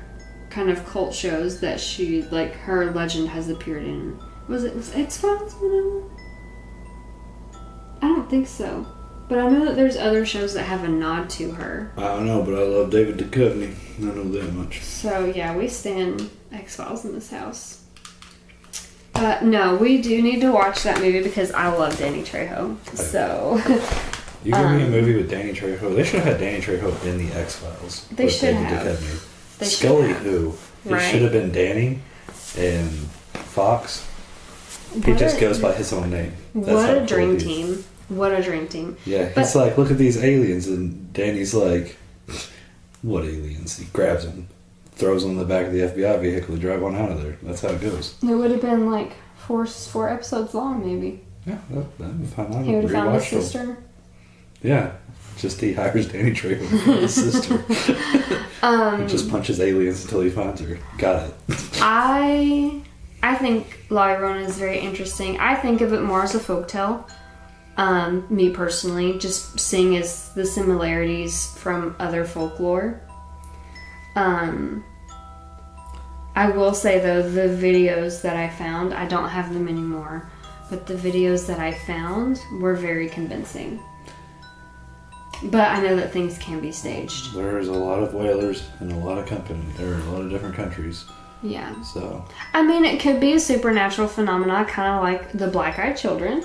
kind 0.50 0.68
of 0.68 0.84
cult 0.84 1.14
shows 1.14 1.60
that 1.60 1.78
she, 1.78 2.22
like, 2.22 2.54
her 2.54 2.90
legend 2.90 3.28
has 3.28 3.48
appeared 3.48 3.84
in. 3.84 4.18
Was 4.48 4.64
it 4.64 4.74
was 4.74 4.92
X 4.96 5.18
Files? 5.18 5.54
I 8.02 8.08
don't 8.08 8.28
think 8.28 8.48
so. 8.48 8.84
But 9.28 9.38
I 9.38 9.48
know 9.48 9.64
that 9.66 9.76
there's 9.76 9.96
other 9.96 10.26
shows 10.26 10.54
that 10.54 10.64
have 10.64 10.82
a 10.82 10.88
nod 10.88 11.30
to 11.30 11.52
her. 11.52 11.92
I 11.96 12.08
don't 12.08 12.26
know, 12.26 12.42
but 12.42 12.54
I 12.54 12.62
love 12.64 12.90
David 12.90 13.18
Duchovny. 13.18 13.76
I 13.98 14.02
know 14.02 14.24
that 14.24 14.52
much. 14.54 14.82
So 14.82 15.26
yeah, 15.26 15.54
we 15.54 15.68
stand 15.68 16.28
X 16.50 16.74
Files 16.74 17.04
in 17.04 17.12
this 17.12 17.30
house. 17.30 17.84
Uh, 19.14 19.38
no, 19.42 19.76
we 19.76 20.02
do 20.02 20.20
need 20.20 20.40
to 20.40 20.50
watch 20.50 20.82
that 20.82 21.00
movie 21.00 21.22
because 21.22 21.52
I 21.52 21.68
love 21.68 21.96
Danny 21.96 22.24
Trejo. 22.24 22.76
So 22.96 23.60
You 24.44 24.52
give 24.52 24.70
me 24.70 24.82
a 24.82 24.84
Um, 24.86 24.90
movie 24.90 25.14
with 25.16 25.30
Danny 25.30 25.52
Trejo. 25.52 25.94
They 25.96 26.04
should 26.04 26.20
have 26.20 26.38
had 26.38 26.40
Danny 26.40 26.60
Trejo 26.60 27.04
in 27.04 27.18
the 27.18 27.32
X 27.34 27.56
Files. 27.56 28.06
They 28.12 28.28
should 28.28 28.54
have. 28.54 29.00
They 29.58 29.66
should 29.66 29.78
Scully, 29.78 30.08
have. 30.08 30.18
who? 30.22 30.54
It 30.86 30.92
Right. 30.92 31.02
should 31.10 31.22
have 31.22 31.32
been 31.32 31.50
Danny 31.52 31.98
and 32.56 32.88
Fox. 33.34 34.04
He 35.04 35.12
just 35.14 35.36
a- 35.36 35.40
goes 35.40 35.58
by 35.58 35.72
his 35.74 35.92
own 35.92 36.10
name. 36.10 36.32
That's 36.54 36.68
what 36.68 36.96
a 36.96 37.04
dream 37.04 37.36
is. 37.36 37.42
team! 37.42 37.84
What 38.08 38.32
a 38.32 38.42
dream 38.42 38.68
team! 38.68 38.96
Yeah, 39.04 39.28
But- 39.34 39.44
he's 39.44 39.54
like, 39.54 39.76
look 39.76 39.90
at 39.90 39.98
these 39.98 40.16
aliens, 40.22 40.66
and 40.68 41.12
Danny's 41.12 41.52
like, 41.52 41.96
what 43.02 43.24
aliens? 43.24 43.76
He 43.78 43.86
grabs 43.92 44.24
them, 44.24 44.46
throws 44.94 45.22
them 45.22 45.32
in 45.32 45.38
the 45.38 45.44
back 45.44 45.66
of 45.66 45.72
the 45.72 45.80
FBI 45.82 46.16
vehicle 46.18 46.54
to 46.54 46.60
drive 46.60 46.82
on 46.82 46.94
out 46.96 47.10
of 47.10 47.22
there. 47.22 47.36
That's 47.42 47.60
how 47.60 47.68
it 47.70 47.80
goes. 47.80 48.14
It 48.22 48.26
would 48.34 48.50
have 48.50 48.62
been 48.62 48.90
like 48.90 49.12
four 49.36 49.66
four 49.66 50.08
episodes 50.08 50.54
long, 50.54 50.86
maybe. 50.86 51.20
Yeah, 51.46 51.58
that, 51.70 51.98
that'd 51.98 52.20
be 52.20 52.26
fine. 52.26 52.64
He 52.64 52.74
would 52.74 52.84
have 52.84 52.92
found 52.92 53.14
his 53.16 53.26
sister. 53.26 53.58
them. 53.58 53.76
Yeah, 54.62 54.92
just 55.36 55.60
he 55.60 55.72
hires 55.72 56.08
Danny 56.08 56.32
Trejo 56.32 56.66
for 56.84 56.92
his 56.92 57.14
sister. 57.14 57.64
Um, 58.60 59.02
He 59.02 59.06
just 59.06 59.30
punches 59.30 59.60
aliens 59.60 60.02
until 60.02 60.20
he 60.20 60.30
finds 60.30 60.60
her. 60.60 60.78
Got 60.98 61.28
it. 61.28 61.34
I 61.80 62.82
I 63.22 63.36
think 63.36 63.84
La 63.88 64.08
Llorona 64.08 64.44
is 64.46 64.58
very 64.58 64.80
interesting. 64.80 65.38
I 65.38 65.54
think 65.54 65.80
of 65.80 65.92
it 65.92 66.02
more 66.02 66.24
as 66.24 66.34
a 66.34 66.40
folktale. 66.40 67.08
Um, 67.76 68.26
me 68.28 68.50
personally, 68.50 69.16
just 69.16 69.60
seeing 69.60 69.96
as 69.96 70.30
the 70.34 70.44
similarities 70.44 71.54
from 71.56 71.94
other 72.00 72.24
folklore. 72.24 73.00
Um, 74.16 74.82
I 76.34 76.50
will 76.50 76.74
say 76.74 76.98
though, 76.98 77.22
the 77.22 77.42
videos 77.42 78.22
that 78.22 78.36
I 78.36 78.48
found, 78.48 78.92
I 78.92 79.06
don't 79.06 79.28
have 79.28 79.54
them 79.54 79.68
anymore, 79.68 80.28
but 80.68 80.84
the 80.84 80.94
videos 80.94 81.46
that 81.46 81.60
I 81.60 81.72
found 81.72 82.40
were 82.60 82.74
very 82.74 83.08
convincing. 83.08 83.78
But 85.44 85.68
I 85.70 85.80
know 85.82 85.94
that 85.96 86.12
things 86.12 86.36
can 86.38 86.60
be 86.60 86.72
staged. 86.72 87.32
There's 87.34 87.68
a 87.68 87.72
lot 87.72 88.02
of 88.02 88.14
wailers 88.14 88.68
in 88.80 88.90
a 88.90 88.98
lot 88.98 89.18
of 89.18 89.26
company. 89.26 89.64
There 89.76 89.92
are 89.94 90.00
a 90.00 90.04
lot 90.10 90.22
of 90.22 90.30
different 90.30 90.54
countries. 90.56 91.04
Yeah. 91.42 91.80
So 91.82 92.24
I 92.54 92.62
mean, 92.62 92.84
it 92.84 93.00
could 93.00 93.20
be 93.20 93.34
a 93.34 93.40
supernatural 93.40 94.08
phenomena, 94.08 94.64
kind 94.64 94.96
of 94.96 95.02
like 95.02 95.32
the 95.32 95.46
black 95.46 95.78
eyed 95.78 95.96
children. 95.96 96.44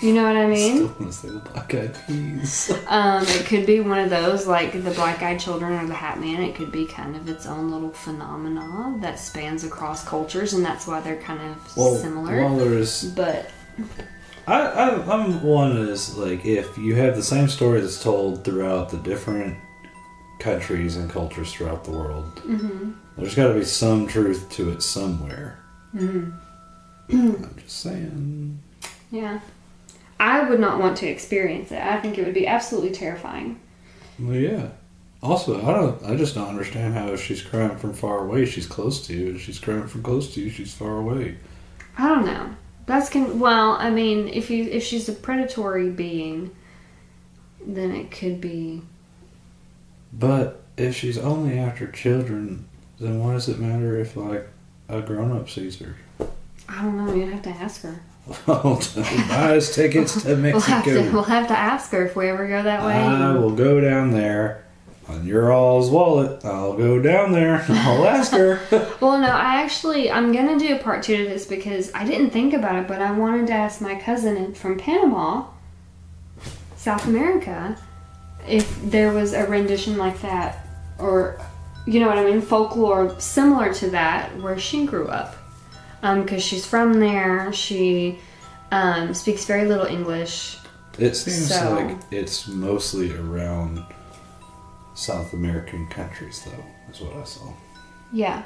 You 0.00 0.12
know 0.12 0.24
what 0.24 0.36
I 0.36 0.46
mean? 0.58 0.74
still 0.76 0.86
want 0.88 0.98
to 1.00 1.12
say 1.12 1.28
the 1.28 1.38
black 1.40 1.74
eyed 1.74 1.96
peas. 2.06 2.72
Um, 2.88 3.24
it 3.28 3.46
could 3.46 3.66
be 3.66 3.80
one 3.80 3.98
of 3.98 4.10
those, 4.10 4.46
like 4.46 4.72
the 4.72 4.90
Black 4.90 5.22
Eyed 5.22 5.40
Children 5.40 5.72
or 5.72 5.86
the 5.86 5.94
Hat 5.94 6.20
Man. 6.20 6.42
It 6.42 6.54
could 6.54 6.70
be 6.72 6.86
kind 6.86 7.16
of 7.16 7.28
its 7.28 7.46
own 7.46 7.70
little 7.70 7.90
phenomena 7.90 8.96
that 9.00 9.18
spans 9.18 9.64
across 9.64 10.04
cultures, 10.04 10.52
and 10.52 10.64
that's 10.64 10.86
why 10.86 11.00
they're 11.00 11.20
kind 11.20 11.40
of 11.40 11.76
well, 11.76 11.94
similar. 11.96 12.40
well, 12.40 12.56
there's 12.56 13.04
but 13.12 13.50
I, 14.46 14.60
I 14.62 15.12
I'm 15.12 15.42
one 15.42 15.76
is 15.78 16.16
like 16.16 16.44
if 16.44 16.76
you 16.78 16.94
have 16.96 17.16
the 17.16 17.22
same 17.22 17.48
story 17.48 17.80
that's 17.80 18.02
told 18.02 18.44
throughout 18.44 18.90
the 18.90 18.98
different 18.98 19.56
countries 20.38 20.96
and 20.96 21.08
cultures 21.10 21.52
throughout 21.52 21.84
the 21.84 21.90
world, 21.92 22.40
hmm 22.40 22.92
there's 23.16 23.34
got 23.36 23.48
to 23.48 23.54
be 23.54 23.64
some 23.64 24.06
truth 24.08 24.50
to 24.50 24.70
it 24.70 24.82
somewhere. 24.82 25.58
hmm 25.92 26.30
I'm 27.10 27.54
just 27.58 27.80
saying. 27.80 28.58
yeah, 29.10 29.40
I 30.18 30.48
would 30.48 30.58
not 30.60 30.80
want 30.80 30.96
to 30.98 31.06
experience 31.06 31.70
it. 31.70 31.78
I 31.80 32.00
think 32.00 32.18
it 32.18 32.24
would 32.24 32.34
be 32.34 32.46
absolutely 32.46 32.90
terrifying. 32.90 33.60
Well, 34.18 34.34
yeah. 34.36 34.68
Also, 35.22 35.58
I 35.66 35.72
don't. 35.72 36.02
I 36.04 36.16
just 36.16 36.34
don't 36.34 36.48
understand 36.48 36.94
how 36.94 37.08
if 37.08 37.22
she's 37.22 37.40
crying 37.42 37.76
from 37.76 37.94
far 37.94 38.18
away, 38.26 38.44
she's 38.46 38.66
close 38.66 39.06
to 39.06 39.14
you. 39.14 39.34
If 39.34 39.40
she's 39.42 39.58
crying 39.58 39.86
from 39.86 40.02
close 40.02 40.34
to 40.34 40.40
you, 40.40 40.50
she's 40.50 40.74
far 40.74 40.98
away. 40.98 41.36
I 41.96 42.08
don't 42.08 42.26
know. 42.26 42.54
That's 42.86 43.08
can 43.08 43.38
well. 43.38 43.72
I 43.72 43.90
mean, 43.90 44.28
if 44.28 44.50
you 44.50 44.64
if 44.64 44.82
she's 44.82 45.08
a 45.08 45.12
predatory 45.12 45.90
being, 45.90 46.50
then 47.64 47.92
it 47.92 48.10
could 48.10 48.40
be. 48.40 48.82
But 50.12 50.62
if 50.76 50.94
she's 50.96 51.18
only 51.18 51.58
after 51.58 51.90
children, 51.90 52.68
then 53.00 53.20
why 53.20 53.32
does 53.32 53.48
it 53.48 53.58
matter 53.58 53.98
if 53.98 54.16
like 54.16 54.48
a 54.88 55.00
grown 55.00 55.32
up 55.32 55.48
sees 55.48 55.78
her? 55.78 55.96
I 56.68 56.82
don't 56.82 56.96
know. 56.96 57.14
You'd 57.14 57.32
have 57.32 57.42
to 57.42 57.50
ask 57.50 57.82
her. 57.82 58.00
Well, 58.46 58.80
buy 59.28 59.56
us 59.58 59.74
tickets 59.74 60.22
to 60.22 60.28
We'll 60.36 60.60
have 60.60 60.84
to. 60.84 60.94
Mexico. 60.94 61.12
We'll 61.12 61.24
have 61.24 61.46
to 61.48 61.58
ask 61.58 61.90
her 61.90 62.06
if 62.06 62.16
we 62.16 62.28
ever 62.30 62.48
go 62.48 62.62
that 62.62 62.82
way. 62.82 62.94
I 62.94 63.34
will 63.34 63.54
go 63.54 63.82
down 63.82 64.12
there 64.12 64.63
on 65.08 65.26
your 65.26 65.52
all's 65.52 65.90
wallet. 65.90 66.44
I'll 66.44 66.74
go 66.76 67.00
down 67.00 67.32
there. 67.32 67.64
I'll 67.68 68.06
ask 68.06 68.32
her. 68.32 68.60
Well, 69.00 69.18
no, 69.18 69.28
I 69.28 69.62
actually 69.62 70.10
I'm 70.10 70.32
gonna 70.32 70.58
do 70.58 70.74
a 70.74 70.78
part 70.78 71.02
two 71.02 71.16
to 71.18 71.24
this 71.24 71.46
because 71.46 71.90
I 71.94 72.04
didn't 72.06 72.30
think 72.30 72.54
about 72.54 72.76
it, 72.76 72.88
but 72.88 73.02
I 73.02 73.12
wanted 73.12 73.46
to 73.48 73.52
ask 73.52 73.80
my 73.80 73.94
cousin 73.96 74.54
from 74.54 74.78
Panama, 74.78 75.44
South 76.76 77.06
America, 77.06 77.76
if 78.48 78.80
there 78.90 79.12
was 79.12 79.32
a 79.34 79.46
rendition 79.46 79.96
like 79.98 80.20
that, 80.22 80.66
or 80.98 81.38
you 81.86 82.00
know 82.00 82.06
what 82.08 82.18
I 82.18 82.24
mean, 82.24 82.40
folklore 82.40 83.18
similar 83.20 83.72
to 83.74 83.90
that 83.90 84.34
where 84.40 84.58
she 84.58 84.86
grew 84.86 85.08
up, 85.08 85.36
because 86.00 86.42
she's 86.42 86.64
from 86.66 86.94
there. 87.00 87.52
She 87.52 88.18
um, 88.72 89.12
speaks 89.14 89.44
very 89.44 89.66
little 89.66 89.86
English. 89.86 90.58
It 90.98 91.14
seems 91.14 91.48
So- 91.54 91.74
like 91.74 91.96
it's 92.10 92.48
mostly 92.48 93.12
around 93.12 93.82
South 94.94 95.32
American 95.32 95.86
countries, 95.88 96.44
though. 96.44 96.64
Is 96.90 97.00
what 97.00 97.16
I 97.16 97.24
saw. 97.24 97.52
Yeah. 98.12 98.44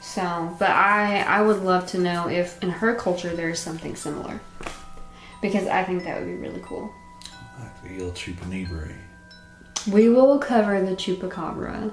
So, 0.00 0.56
but 0.58 0.70
I 0.70 1.20
I 1.22 1.42
would 1.42 1.62
love 1.62 1.86
to 1.88 1.98
know 1.98 2.28
if 2.28 2.62
in 2.62 2.70
her 2.70 2.94
culture 2.94 3.34
there's 3.34 3.58
something 3.58 3.94
similar. 3.94 4.40
Because 5.42 5.66
I 5.66 5.84
think 5.84 6.04
that 6.04 6.18
would 6.18 6.26
be 6.26 6.34
really 6.34 6.60
cool. 6.62 6.92
Like 7.58 7.82
the 7.82 8.02
Il 8.02 8.12
Chupanebre. 8.12 8.94
We 9.90 10.08
will 10.08 10.38
cover 10.38 10.80
the 10.80 10.92
chupacabra. 10.92 11.92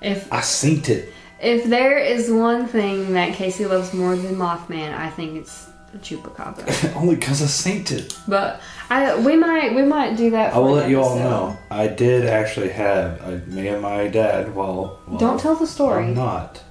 If 0.00 0.32
I 0.32 0.40
seen 0.40 0.82
it. 0.86 1.12
if 1.40 1.64
there 1.64 1.98
is 1.98 2.30
one 2.30 2.66
thing 2.66 3.12
that 3.14 3.34
Casey 3.34 3.66
loves 3.66 3.92
more 3.92 4.16
than 4.16 4.36
Mothman, 4.36 4.96
I 4.96 5.10
think 5.10 5.36
it's 5.36 5.68
chupacabra. 5.96 6.94
Only 6.96 7.16
because 7.16 7.42
I 7.42 7.46
seen 7.46 7.84
it. 7.90 8.16
but 8.28 8.60
I 8.90 9.16
we 9.16 9.36
might 9.36 9.74
we 9.74 9.82
might 9.82 10.16
do 10.16 10.30
that. 10.30 10.54
I 10.54 10.58
will 10.58 10.72
let 10.72 10.90
you 10.90 11.00
all 11.00 11.18
episode. 11.18 11.28
know. 11.30 11.58
I 11.70 11.88
did 11.88 12.26
actually 12.26 12.68
have 12.70 13.20
I, 13.22 13.36
me 13.50 13.68
and 13.68 13.82
my 13.82 14.08
dad. 14.08 14.54
While, 14.54 15.00
while 15.06 15.18
Don't 15.18 15.40
tell 15.40 15.56
the 15.56 15.66
story. 15.66 16.04
I'm 16.04 16.14
not. 16.14 16.62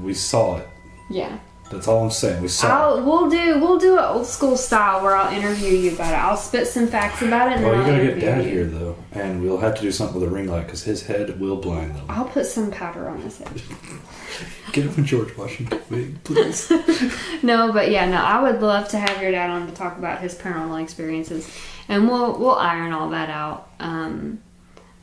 We 0.00 0.14
saw 0.14 0.56
it. 0.58 0.68
Yeah. 1.10 1.38
That's 1.70 1.86
all 1.86 2.02
I'm 2.04 2.10
saying. 2.10 2.42
We 2.42 2.48
saw. 2.48 2.90
I'll, 2.96 3.04
we'll 3.04 3.30
do 3.30 3.60
we'll 3.60 3.78
do 3.78 3.96
an 3.96 4.04
old 4.04 4.26
school 4.26 4.56
style 4.56 5.02
where 5.04 5.14
I'll 5.14 5.32
interview 5.32 5.70
you 5.70 5.92
about 5.94 6.12
it. 6.12 6.16
I'll 6.16 6.36
spit 6.36 6.66
some 6.66 6.88
facts 6.88 7.22
about 7.22 7.52
it 7.52 7.58
and 7.58 7.64
Well, 7.64 7.74
then 7.84 7.86
you 7.86 7.92
I'll 7.92 8.08
gotta 8.08 8.20
get 8.20 8.26
dad 8.26 8.44
you. 8.44 8.50
here 8.50 8.64
though, 8.66 8.96
and 9.12 9.40
we'll 9.40 9.58
have 9.58 9.76
to 9.76 9.80
do 9.82 9.92
something 9.92 10.20
with 10.20 10.28
a 10.28 10.32
ring 10.32 10.48
light 10.48 10.66
because 10.66 10.82
his 10.82 11.06
head 11.06 11.38
will 11.40 11.56
blind 11.56 11.94
them. 11.94 12.04
I'll 12.08 12.24
put 12.24 12.46
some 12.46 12.70
powder 12.72 13.08
on 13.08 13.20
his 13.22 13.38
head. 13.38 13.62
Get 14.72 14.84
him 14.86 15.02
a 15.02 15.06
George 15.06 15.36
Washington 15.36 15.80
wig, 15.90 16.22
please. 16.24 16.70
No, 17.42 17.72
but 17.72 17.90
yeah, 17.90 18.04
no, 18.08 18.18
I 18.18 18.42
would 18.42 18.60
love 18.60 18.88
to 18.90 18.98
have 18.98 19.20
your 19.22 19.30
dad 19.32 19.50
on 19.50 19.66
to 19.66 19.72
talk 19.72 19.96
about 19.96 20.20
his 20.20 20.34
paranormal 20.34 20.82
experiences, 20.82 21.48
and 21.88 22.06
we'll 22.08 22.38
we'll 22.38 22.54
iron 22.54 22.92
all 22.92 23.10
that 23.10 23.30
out. 23.30 23.68
Um, 23.80 24.40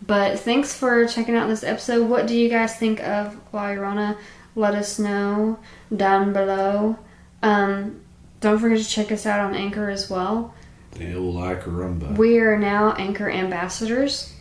but 0.06 0.39
thanks 0.39 0.73
for 0.73 1.06
checking 1.08 1.36
out 1.36 1.47
this 1.47 1.63
episode. 1.63 2.08
What 2.10 2.27
do 2.27 2.38
you 2.38 2.47
guys 2.49 2.75
think 2.77 3.01
of 3.01 3.36
La 3.53 3.63
Llorona? 3.69 4.17
Let 4.58 4.74
us 4.74 4.98
know 4.98 5.60
down 5.96 6.34
below. 6.34 6.98
Um, 7.43 8.02
don't 8.41 8.58
forget 8.58 8.80
to 8.80 8.89
check 8.89 9.12
us 9.12 9.28
out 9.28 9.39
on 9.39 9.54
Anchor 9.54 9.88
as 9.88 10.10
well. 10.10 10.56
the 10.93 11.13
old 11.13 11.36
Icarumba. 11.36 12.17
We 12.17 12.39
are 12.39 12.58
now 12.58 12.93
Anchor 12.93 13.30
ambassadors. 13.30 14.34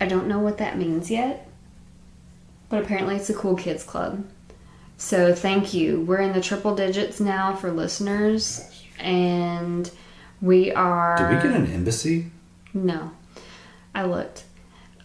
I 0.00 0.06
don't 0.06 0.26
know 0.28 0.38
what 0.38 0.56
that 0.56 0.78
means 0.78 1.10
yet, 1.10 1.46
but 2.70 2.82
apparently 2.82 3.16
it's 3.16 3.28
a 3.28 3.34
cool 3.34 3.54
kids 3.54 3.84
club. 3.84 4.24
So 4.96 5.34
thank 5.34 5.74
you. 5.74 6.00
We're 6.00 6.22
in 6.22 6.32
the 6.32 6.40
triple 6.40 6.74
digits 6.74 7.20
now 7.20 7.54
for 7.54 7.70
listeners, 7.70 8.66
and 8.98 9.90
we 10.40 10.72
are. 10.72 11.18
Did 11.18 11.36
we 11.44 11.50
get 11.50 11.60
an 11.60 11.70
embassy? 11.70 12.30
No, 12.72 13.12
I 13.94 14.04
looked. 14.04 14.44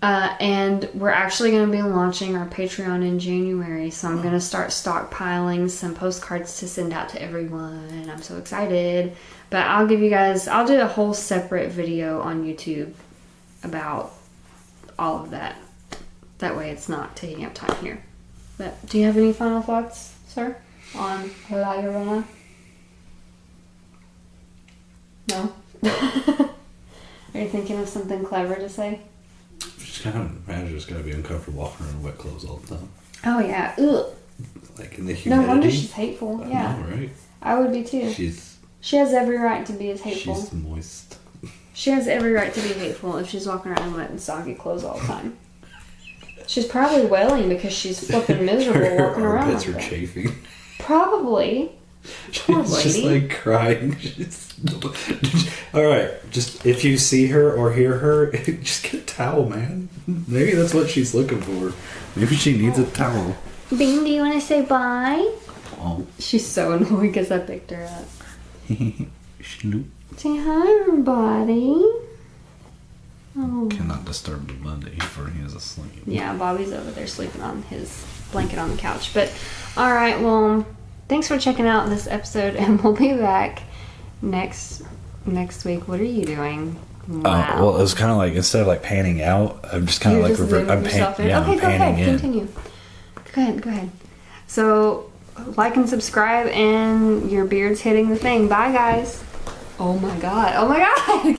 Uh, 0.05 0.37
and 0.39 0.87
we're 0.93 1.09
actually 1.09 1.49
going 1.49 1.65
to 1.65 1.71
be 1.71 1.81
launching 1.81 2.35
our 2.35 2.45
Patreon 2.45 3.03
in 3.03 3.17
January, 3.17 3.89
so 3.89 4.07
I'm 4.07 4.21
going 4.21 4.35
to 4.35 4.39
start 4.39 4.69
stockpiling 4.69 5.67
some 5.67 5.95
postcards 5.95 6.59
to 6.59 6.67
send 6.67 6.93
out 6.93 7.09
to 7.09 7.19
everyone. 7.19 7.87
And 7.89 8.11
I'm 8.11 8.21
so 8.21 8.37
excited. 8.37 9.17
But 9.49 9.65
I'll 9.65 9.87
give 9.87 10.01
you 10.01 10.11
guys, 10.11 10.47
I'll 10.47 10.67
do 10.67 10.79
a 10.79 10.85
whole 10.85 11.15
separate 11.15 11.71
video 11.71 12.21
on 12.21 12.45
YouTube 12.45 12.93
about 13.63 14.13
all 14.99 15.23
of 15.23 15.31
that. 15.31 15.55
That 16.37 16.55
way 16.55 16.69
it's 16.69 16.87
not 16.87 17.15
taking 17.15 17.43
up 17.43 17.55
time 17.55 17.75
here. 17.83 18.03
But 18.59 18.87
do 18.87 18.99
you 18.99 19.05
have 19.05 19.17
any 19.17 19.33
final 19.33 19.63
thoughts, 19.63 20.13
sir, 20.27 20.55
on 20.93 21.31
La 21.49 21.77
Llorona? 21.77 22.23
No? 25.31 25.51
Are 27.33 27.41
you 27.41 27.49
thinking 27.49 27.79
of 27.79 27.89
something 27.89 28.23
clever 28.23 28.53
to 28.53 28.69
say? 28.69 29.01
Just 29.79 30.03
kind 30.03 30.17
of 30.17 30.47
imagine 30.49 30.75
it's 30.75 30.85
gotta 30.85 31.03
be 31.03 31.11
uncomfortable 31.11 31.61
walking 31.63 31.85
around 31.85 31.95
in 31.95 32.03
wet 32.03 32.17
clothes 32.17 32.45
all 32.45 32.57
the 32.57 32.75
time, 32.75 32.89
Oh 33.25 33.39
yeah. 33.39 33.75
Ugh. 33.77 34.05
like 34.77 34.97
in 34.97 35.05
the 35.05 35.13
humidity. 35.13 35.29
No 35.29 35.47
wonder 35.47 35.71
she's 35.71 35.91
hateful. 35.91 36.41
I 36.43 36.47
Yeah. 36.49 36.75
know, 36.77 36.95
right? 36.95 37.09
I 37.41 37.59
would 37.59 37.71
be 37.71 37.83
too. 37.83 38.11
She's 38.11 38.57
She 38.81 38.97
has 38.97 39.13
every 39.13 39.37
right 39.37 39.65
to 39.65 39.73
be 39.73 39.89
as 39.91 40.01
hateful. 40.01 40.35
she's 40.35 40.51
moist. 40.53 41.17
She 41.73 41.89
has 41.89 42.07
every 42.07 42.31
right 42.31 42.53
to 42.53 42.61
be 42.61 42.69
hateful 42.69 43.17
if 43.17 43.29
she's 43.29 43.45
walking 43.47 43.71
around 43.73 43.89
in 43.89 43.93
wet 43.95 44.09
and 44.09 44.21
soggy 44.21 44.53
clothes 44.53 44.85
all 44.85 44.97
the 44.97 45.05
time. 45.07 45.37
She's 46.47 46.65
probably 46.65 47.05
wailing 47.05 47.49
because 47.49 47.73
she's 47.73 47.99
flipping 48.09 48.45
miserable 48.51 48.79
Her 48.79 49.07
walking 49.09 49.23
around 49.23 49.43
armpits 49.49 49.65
like 49.67 49.75
are 49.75 49.79
that. 49.79 49.89
chafing. 49.89 50.31
Probably. 50.79 51.71
Poor 52.45 52.63
She's 52.65 52.83
just 52.83 52.97
lady. 53.03 53.19
like 53.27 53.39
crying. 53.41 53.97
She's- 53.99 54.53
all 55.73 55.83
right, 55.83 56.11
just 56.31 56.65
if 56.65 56.85
you 56.85 56.97
see 56.97 57.27
her 57.27 57.51
or 57.51 57.73
hear 57.73 57.97
her, 57.97 58.31
just 58.31 58.83
get 58.89 59.04
towel, 59.15 59.47
man. 59.49 59.89
Maybe 60.27 60.53
that's 60.53 60.73
what 60.73 60.89
she's 60.89 61.13
looking 61.15 61.41
for. 61.41 61.73
Maybe 62.19 62.35
she 62.35 62.57
needs 62.57 62.77
a 62.79 62.85
towel. 62.85 63.35
Bean, 63.75 64.03
do 64.03 64.09
you 64.11 64.21
want 64.21 64.33
to 64.35 64.41
say 64.41 64.61
bye? 64.61 65.33
Oh, 65.79 66.05
She's 66.19 66.45
so 66.45 66.71
annoyed 66.73 67.01
because 67.01 67.31
I 67.31 67.39
picked 67.39 67.71
her 67.71 67.85
up. 67.85 68.07
Schnoop. 69.41 69.85
Say 70.17 70.37
hi, 70.37 70.81
everybody. 70.81 71.83
Oh. 73.37 73.67
Cannot 73.69 74.05
disturb 74.05 74.47
the 74.47 74.53
Monday 74.55 74.97
for 74.99 75.29
he 75.29 75.41
is 75.43 75.53
asleep. 75.55 75.91
Yeah, 76.05 76.33
Bobby's 76.35 76.71
over 76.71 76.89
there 76.91 77.07
sleeping 77.07 77.41
on 77.41 77.63
his 77.63 78.05
blanket 78.31 78.59
on 78.59 78.71
the 78.71 78.77
couch. 78.77 79.13
But 79.13 79.31
all 79.75 79.93
right, 79.93 80.19
well, 80.21 80.65
thanks 81.09 81.27
for 81.27 81.37
checking 81.37 81.67
out 81.67 81.89
this 81.89 82.07
episode, 82.07 82.55
and 82.57 82.81
we'll 82.81 82.93
be 82.93 83.13
back 83.13 83.63
next 84.21 84.83
next 85.25 85.65
week. 85.65 85.87
What 85.87 85.99
are 85.99 86.05
you 86.05 86.25
doing? 86.25 86.77
Uh, 87.09 87.19
wow. 87.23 87.55
Well, 87.59 87.75
it 87.77 87.81
was 87.81 87.93
kind 87.93 88.11
of 88.11 88.17
like 88.17 88.33
instead 88.33 88.61
of 88.61 88.67
like 88.67 88.81
panning 88.81 89.21
out, 89.21 89.59
I'm 89.71 89.85
just 89.85 90.01
kind 90.01 90.15
of 90.17 90.23
like 90.23 90.37
rever- 90.39 90.59
I'm, 90.71 90.83
panning 90.83 91.27
yeah, 91.27 91.41
okay, 91.41 91.51
I'm 91.51 91.55
go 91.55 91.59
panning 91.61 91.93
ahead. 91.93 92.07
in. 92.09 92.19
Continue. 92.19 92.47
Go 93.33 93.41
ahead. 93.41 93.61
Go 93.61 93.69
ahead. 93.69 93.91
So 94.47 95.11
like 95.55 95.75
and 95.75 95.87
subscribe, 95.87 96.47
and 96.47 97.29
your 97.29 97.45
beard's 97.45 97.81
hitting 97.81 98.09
the 98.09 98.15
thing. 98.15 98.47
Bye, 98.47 98.71
guys. 98.71 99.23
Oh 99.79 99.99
my 99.99 100.17
god. 100.19 100.53
Oh 100.55 100.67
my 100.67 100.79
god. 101.05 101.33